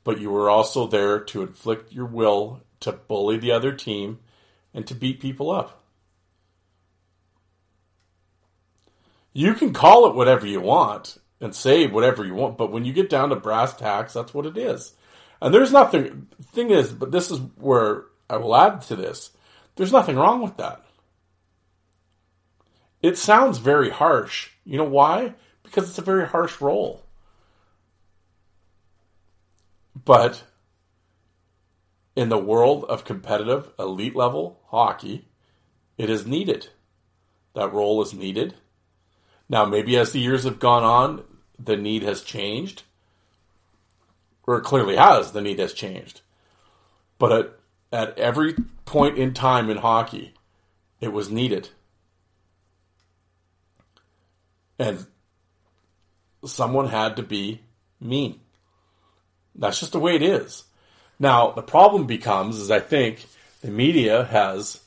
[0.03, 4.19] but you were also there to inflict your will to bully the other team
[4.73, 5.76] and to beat people up.
[9.37, 12.91] You can call it whatever you want and say whatever you want, but when you
[12.91, 14.93] get down to brass tacks, that's what it is.
[15.39, 19.29] And there's nothing, thing is, but this is where I will add to this.
[19.75, 20.83] There's nothing wrong with that.
[23.03, 24.49] It sounds very harsh.
[24.65, 25.35] You know why?
[25.61, 27.03] Because it's a very harsh role.
[30.03, 30.41] But
[32.15, 35.27] in the world of competitive elite level hockey,
[35.95, 36.69] it is needed.
[37.53, 38.55] That role is needed.
[39.49, 41.23] Now, maybe as the years have gone on,
[41.57, 42.83] the need has changed,
[44.45, 45.31] or clearly has.
[45.31, 46.21] The need has changed,
[47.17, 47.53] but at
[47.91, 48.55] at every
[48.85, 50.33] point in time in hockey,
[50.99, 51.69] it was needed,
[54.77, 55.05] and
[56.45, 57.61] someone had to be
[57.99, 58.39] mean.
[59.55, 60.63] That's just the way it is.
[61.19, 63.25] Now, the problem becomes is I think
[63.61, 64.79] the media has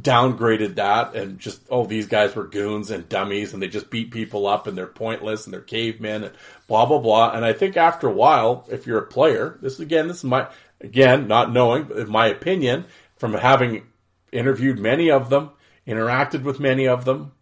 [0.00, 4.10] downgraded that and just, oh, these guys were goons and dummies and they just beat
[4.10, 6.34] people up and they're pointless and they're cavemen and
[6.66, 7.32] blah, blah, blah.
[7.32, 10.48] And I think after a while, if you're a player, this again, this is my,
[10.80, 12.84] again, not knowing, but in my opinion,
[13.16, 13.86] from having
[14.30, 15.50] interviewed many of them,
[15.86, 17.32] interacted with many of them,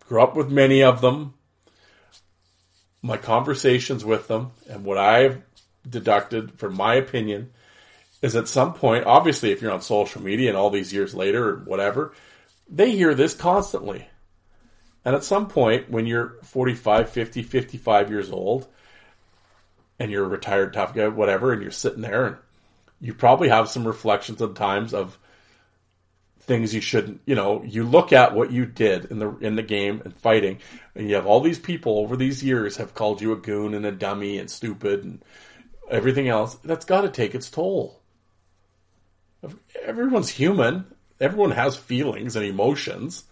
[0.00, 1.34] grew up with many of them,
[3.02, 5.42] my conversations with them and what I've
[5.88, 7.52] deducted from my opinion
[8.26, 11.48] is at some point, obviously, if you're on social media and all these years later
[11.48, 12.12] or whatever,
[12.68, 14.06] they hear this constantly.
[15.04, 18.66] And at some point, when you're 45, 50, 55 years old,
[19.98, 22.36] and you're a retired tough guy, whatever, and you're sitting there, and
[23.00, 25.16] you probably have some reflections of times of
[26.40, 27.20] things you shouldn't.
[27.24, 30.58] You know, you look at what you did in the in the game and fighting,
[30.94, 33.86] and you have all these people over these years have called you a goon and
[33.86, 35.24] a dummy and stupid and
[35.88, 36.56] everything else.
[36.56, 38.02] That's got to take its toll.
[39.82, 40.86] Everyone's human.
[41.20, 43.24] Everyone has feelings and emotions.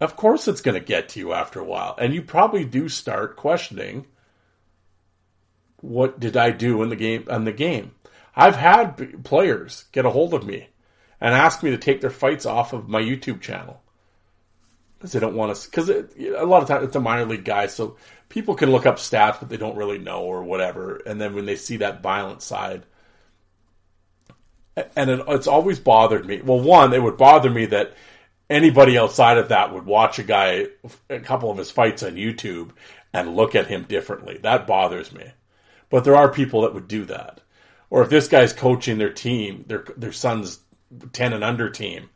[0.00, 2.88] Of course, it's going to get to you after a while, and you probably do
[2.88, 4.06] start questioning
[5.80, 7.26] what did I do in the game?
[7.30, 7.92] On the game,
[8.34, 10.68] I've had players get a hold of me
[11.20, 13.80] and ask me to take their fights off of my YouTube channel
[14.98, 15.70] because they don't want to.
[15.70, 17.96] Because a lot of times it's a minor league guy, so
[18.28, 20.96] people can look up stats, but they don't really know or whatever.
[21.06, 22.84] And then when they see that violent side,
[24.96, 26.40] and it, it's always bothered me.
[26.42, 27.94] Well, one, it would bother me that
[28.50, 30.66] anybody outside of that would watch a guy,
[31.08, 32.70] a couple of his fights on YouTube,
[33.12, 34.38] and look at him differently.
[34.38, 35.32] That bothers me.
[35.90, 37.40] But there are people that would do that.
[37.90, 40.60] Or if this guy's coaching their team, their their son's
[41.12, 42.10] ten and under team.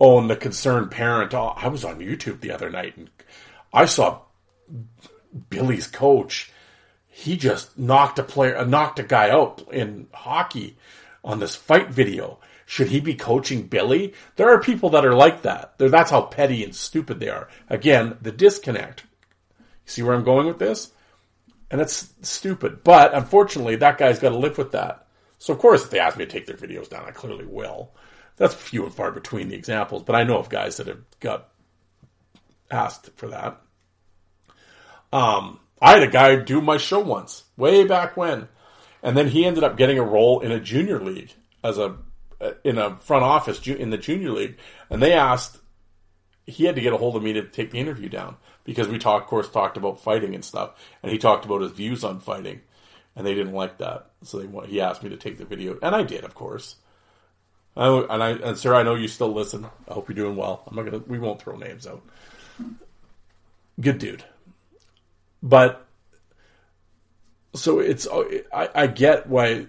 [0.00, 1.34] Oh, and the concerned parent.
[1.34, 3.10] Oh, I was on YouTube the other night and
[3.72, 4.20] I saw
[5.50, 6.52] Billy's coach.
[7.06, 10.76] He just knocked a player, knocked a guy out in hockey
[11.28, 12.40] on this fight video.
[12.64, 14.14] Should he be coaching Billy?
[14.36, 15.78] There are people that are like that.
[15.78, 17.48] They're, that's how petty and stupid they are.
[17.68, 19.04] Again, the disconnect.
[19.58, 20.90] You see where I'm going with this?
[21.70, 22.82] And it's stupid.
[22.82, 25.06] But unfortunately, that guy's got to live with that.
[25.38, 27.92] So, of course, if they ask me to take their videos down, I clearly will.
[28.36, 31.48] That's few and far between the examples, but I know of guys that have got
[32.70, 33.60] asked for that.
[35.12, 38.48] Um, I had a guy do my show once, way back when,
[39.02, 41.96] and then he ended up getting a role in a junior league as a
[42.64, 44.56] in a front office in the junior league,
[44.90, 45.58] and they asked
[46.46, 48.98] he had to get a hold of me to take the interview down because we
[48.98, 50.70] talked, of course, talked about fighting and stuff,
[51.02, 52.60] and he talked about his views on fighting,
[53.16, 55.94] and they didn't like that, so they he asked me to take the video, and
[55.94, 56.76] I did, of course.
[57.76, 59.66] I, and I and sir, I know you still listen.
[59.88, 60.64] I hope you're doing well.
[60.66, 60.98] I'm not gonna.
[61.06, 62.02] We won't throw names out.
[63.80, 64.24] Good dude,
[65.42, 65.87] but
[67.54, 68.06] so it's.
[68.06, 69.66] Uh, I, I get why,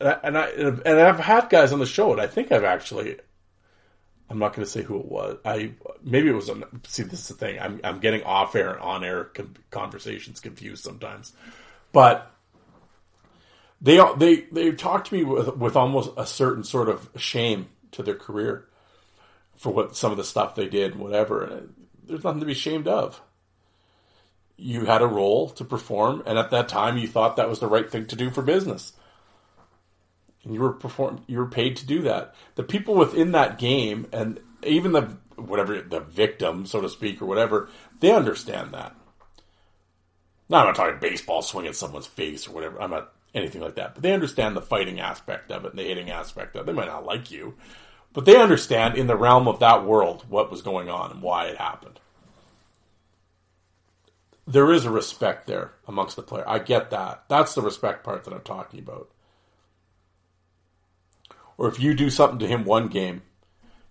[0.00, 3.16] and I and I've had guys on the show, and I think I've actually
[4.28, 5.38] I'm not going to say who it was.
[5.44, 6.50] I maybe it was.
[6.50, 7.60] On, see, this is the thing.
[7.60, 9.30] I'm I'm getting off air and on air
[9.70, 11.32] conversations confused sometimes,
[11.92, 12.32] but
[13.80, 18.02] they they they talked to me with with almost a certain sort of shame to
[18.02, 18.66] their career
[19.56, 21.44] for what some of the stuff they did and whatever.
[21.44, 21.74] And
[22.04, 23.20] there's nothing to be ashamed of.
[24.56, 27.66] You had a role to perform, and at that time, you thought that was the
[27.66, 28.92] right thing to do for business
[30.46, 32.34] and you were perform you were paid to do that.
[32.54, 35.02] The people within that game and even the
[35.34, 37.68] whatever the victim, so to speak, or whatever,
[38.00, 38.94] they understand that.
[40.48, 42.80] Now I'm not talking baseball swing at someone's face or whatever.
[42.80, 43.94] I'm not anything like that.
[43.94, 46.66] But they understand the fighting aspect of it and the hitting aspect of it.
[46.66, 47.54] They might not like you,
[48.12, 51.46] but they understand in the realm of that world what was going on and why
[51.46, 52.00] it happened.
[54.46, 56.44] There is a respect there amongst the player.
[56.46, 57.24] I get that.
[57.28, 59.10] That's the respect part that I'm talking about
[61.58, 63.22] or if you do something to him one game,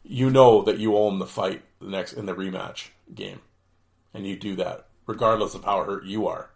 [0.03, 3.41] you know that you own the fight the next in the rematch game,
[4.14, 6.49] and you do that regardless of how hurt you are.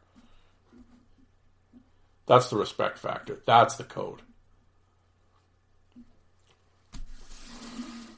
[2.26, 3.41] That's the respect factor.
[3.45, 4.21] That's the code.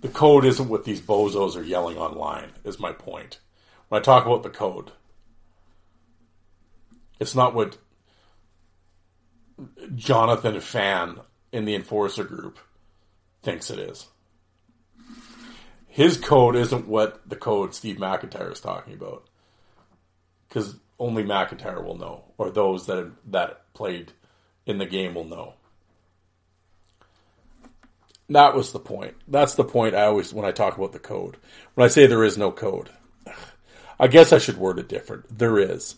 [0.01, 3.39] The code isn't what these bozos are yelling online, is my point.
[3.87, 4.91] When I talk about the code,
[7.21, 7.77] it's not what
[9.93, 11.19] Jonathan Fan
[11.51, 12.57] in the Enforcer group
[13.43, 14.07] thinks it is.
[15.87, 19.27] His code isn't what the code Steve MacIntyre is talking about,
[20.49, 24.13] because only MacIntyre will know, or those that that played
[24.65, 25.53] in the game will know.
[28.29, 29.15] That was the point.
[29.27, 31.37] That's the point I always when I talk about the code.
[31.75, 32.89] When I say there is no code,
[33.99, 35.37] I guess I should word it different.
[35.37, 35.97] There is,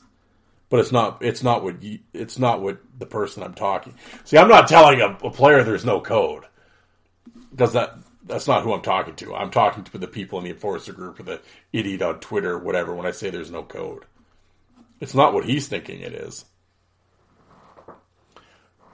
[0.74, 1.22] but it's not.
[1.22, 1.84] It's not what.
[1.84, 3.94] You, it's not what the person I'm talking.
[4.24, 6.46] See, I'm not telling a, a player there's no code
[7.52, 9.36] because that that's not who I'm talking to.
[9.36, 11.42] I'm talking to the people in the enforcer group or the
[11.74, 12.96] idiot on Twitter, whatever.
[12.96, 14.06] When I say there's no code,
[15.00, 16.44] it's not what he's thinking it is.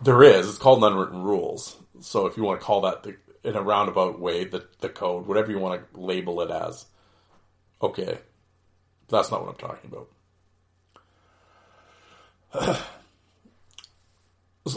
[0.01, 0.49] There is.
[0.49, 1.77] It's called unwritten rules.
[2.01, 3.15] So if you want to call that the,
[3.45, 6.87] in a roundabout way, the the code, whatever you want to label it as,
[7.81, 8.17] okay,
[9.07, 10.09] that's not what I'm talking about.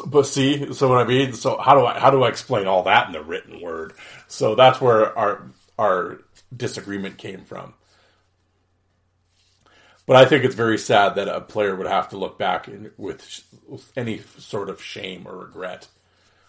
[0.07, 2.83] but see, so what I mean, so how do I how do I explain all
[2.85, 3.95] that in the written word?
[4.29, 6.21] So that's where our our
[6.55, 7.75] disagreement came from.
[10.07, 12.91] But I think it's very sad that a player would have to look back in,
[12.97, 15.87] with, sh- with any sort of shame or regret.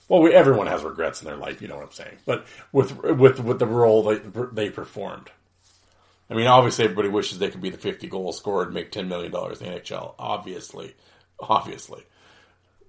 [0.10, 2.18] Well, we, everyone has regrets in their life, you know what I'm saying.
[2.26, 4.20] But with with with the role they
[4.52, 5.30] they performed,
[6.30, 9.08] I mean, obviously everybody wishes they could be the 50 goal scorer and make 10
[9.08, 10.16] million dollars in the NHL.
[10.20, 10.95] Obviously,
[11.40, 12.04] obviously,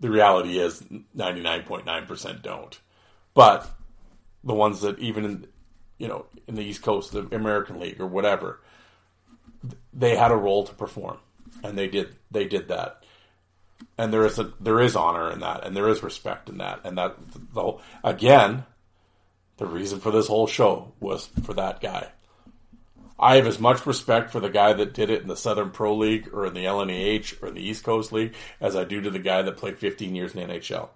[0.01, 0.83] the reality is
[1.17, 2.79] 99.9 percent don't.
[3.35, 3.71] But
[4.43, 5.47] the ones that even in
[5.99, 8.61] you know in the East Coast, the American League or whatever,
[9.93, 11.19] they had a role to perform,
[11.63, 13.05] and they did they did that.
[13.99, 16.81] And there is a there is honor in that, and there is respect in that,
[16.85, 17.17] and that
[17.53, 18.65] though again,
[19.57, 22.09] the reason for this whole show was for that guy.
[23.19, 25.95] I have as much respect for the guy that did it in the Southern Pro
[25.97, 29.21] League or in the LNAH or the East Coast League as I do to the
[29.21, 30.89] guy that played 15 years in the NHL.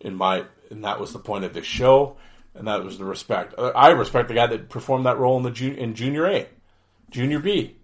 [0.00, 2.16] In my, and that was the point of this show,
[2.54, 3.54] and that was the respect.
[3.56, 6.48] Uh, I respect the guy that performed that role in the in Junior A,
[7.10, 7.76] Junior B,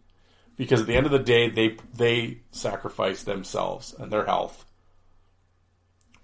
[0.57, 4.65] because at the end of the day, they they sacrificed themselves and their health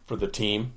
[0.06, 0.74] for the team,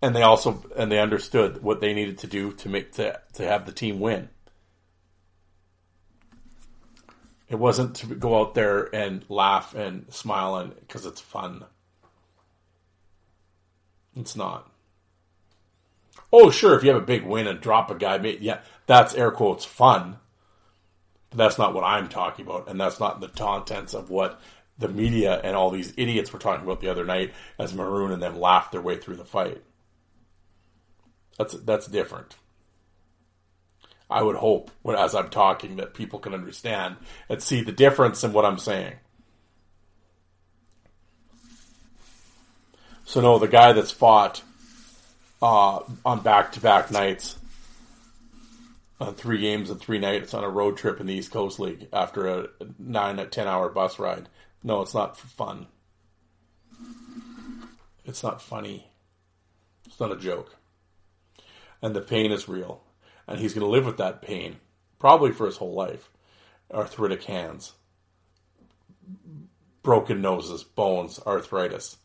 [0.00, 3.44] and they also and they understood what they needed to do to make to to
[3.44, 4.28] have the team win.
[7.50, 11.64] It wasn't to go out there and laugh and smile and because it's fun.
[14.16, 14.70] It's not.
[16.32, 19.32] Oh, sure, if you have a big win and drop a guy, yeah, that's air
[19.32, 20.18] quotes fun.
[21.30, 24.40] But that's not what I'm talking about, and that's not the contents of what
[24.78, 28.22] the media and all these idiots were talking about the other night as Maroon and
[28.22, 29.62] them laughed their way through the fight.
[31.36, 32.36] That's that's different.
[34.10, 36.96] I would hope, when, as I'm talking, that people can understand
[37.28, 38.94] and see the difference in what I'm saying.
[43.04, 44.42] So, no, the guy that's fought
[45.40, 47.36] uh, on back to back nights,
[49.00, 51.88] on three games and three nights on a road trip in the East Coast League
[51.92, 54.28] after a nine to ten hour bus ride.
[54.62, 55.66] No, it's not fun.
[58.04, 58.86] It's not funny.
[59.86, 60.54] It's not a joke.
[61.80, 62.82] And the pain is real
[63.30, 64.56] and he's going to live with that pain
[64.98, 66.10] probably for his whole life.
[66.72, 67.72] Arthritic hands,
[69.82, 71.96] broken noses, bones, arthritis.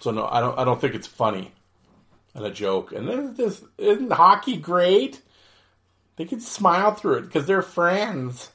[0.00, 0.58] So no, I don't.
[0.58, 1.52] I don't think it's funny
[2.34, 2.92] and a joke.
[2.92, 5.20] And then this isn't hockey great.
[6.16, 8.50] They can smile through it because they're friends.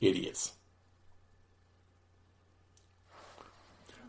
[0.00, 0.52] Idiots.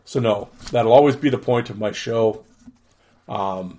[0.04, 2.44] So no, that'll always be the point of my show.
[3.28, 3.78] Um,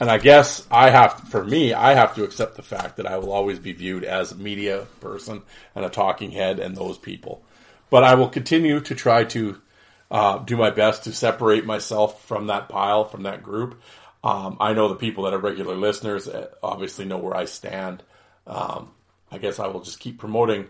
[0.00, 3.18] and I guess I have, for me, I have to accept the fact that I
[3.18, 5.42] will always be viewed as a media person
[5.74, 7.42] and a talking head and those people.
[7.90, 9.60] But I will continue to try to
[10.10, 13.80] uh, do my best to separate myself from that pile, from that group.
[14.24, 18.02] Um, I know the people that are regular listeners uh, obviously know where I stand.
[18.46, 18.90] Um,
[19.30, 20.66] I guess I will just keep promoting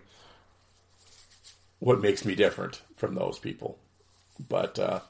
[1.78, 3.78] what makes me different from those people.
[4.48, 5.00] But uh,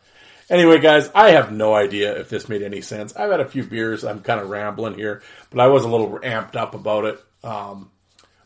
[0.51, 3.15] Anyway, guys, I have no idea if this made any sense.
[3.15, 4.05] I've had a few beers.
[4.05, 7.25] I'm kind of rambling here, but I was a little amped up about it.
[7.45, 7.93] Um,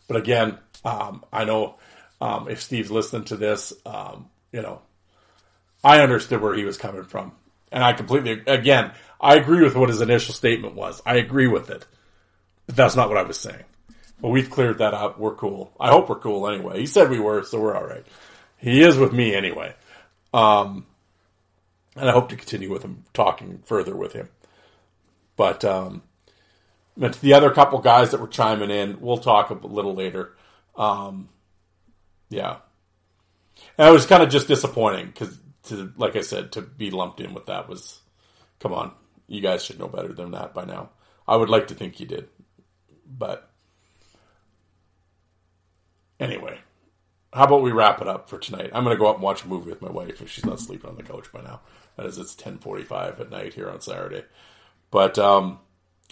[0.06, 1.76] but again, um, I know
[2.20, 4.82] um, if Steve's listening to this, um, you know,
[5.82, 7.32] I understood where he was coming from.
[7.72, 11.01] And I completely, again, I agree with what his initial statement was.
[11.06, 11.86] I agree with it.
[12.66, 13.64] But that's not what I was saying.
[14.20, 15.18] But we've cleared that up.
[15.18, 15.72] We're cool.
[15.81, 16.81] I hope we're cool anyway.
[16.81, 18.05] He said we were, so we're all right.
[18.59, 19.74] He is with me anyway.
[20.35, 20.86] Um,
[21.97, 24.29] and I hope to continue with him, talking further with him.
[25.37, 26.03] But um,
[26.97, 30.37] the other couple guys that were chiming in, we'll talk a little later.
[30.77, 31.29] Um,
[32.29, 32.59] yeah,
[33.79, 35.39] and it was kind of just disappointing because,
[35.97, 38.01] like I said, to be lumped in with that was,
[38.61, 38.93] come on,
[39.29, 40.91] you guys should know better than that by now.
[41.27, 42.29] I would like to think you did,
[43.07, 43.49] but
[46.19, 46.59] anyway,
[47.33, 48.71] how about we wrap it up for tonight?
[48.73, 50.61] I'm going to go up and watch a movie with my wife if she's not
[50.61, 51.61] sleeping on the couch by now
[51.99, 54.25] as it's 10:45 at night here on Saturday.
[54.91, 55.59] But um,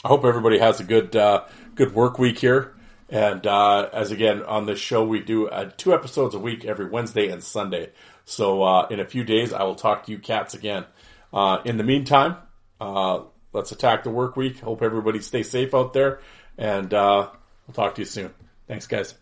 [0.05, 1.45] I hope everybody has a good uh,
[1.75, 2.75] good work week here.
[3.09, 6.89] And uh, as again on this show, we do uh, two episodes a week every
[6.89, 7.91] Wednesday and Sunday.
[8.25, 10.87] So uh, in a few days, I will talk to you cats again.
[11.33, 12.37] Uh, in the meantime,
[12.81, 13.21] uh,
[13.53, 14.61] let's attack the work week.
[14.61, 16.21] Hope everybody stays safe out there,
[16.57, 17.31] and we'll
[17.75, 18.33] talk to you soon.
[18.67, 19.22] Thanks, guys.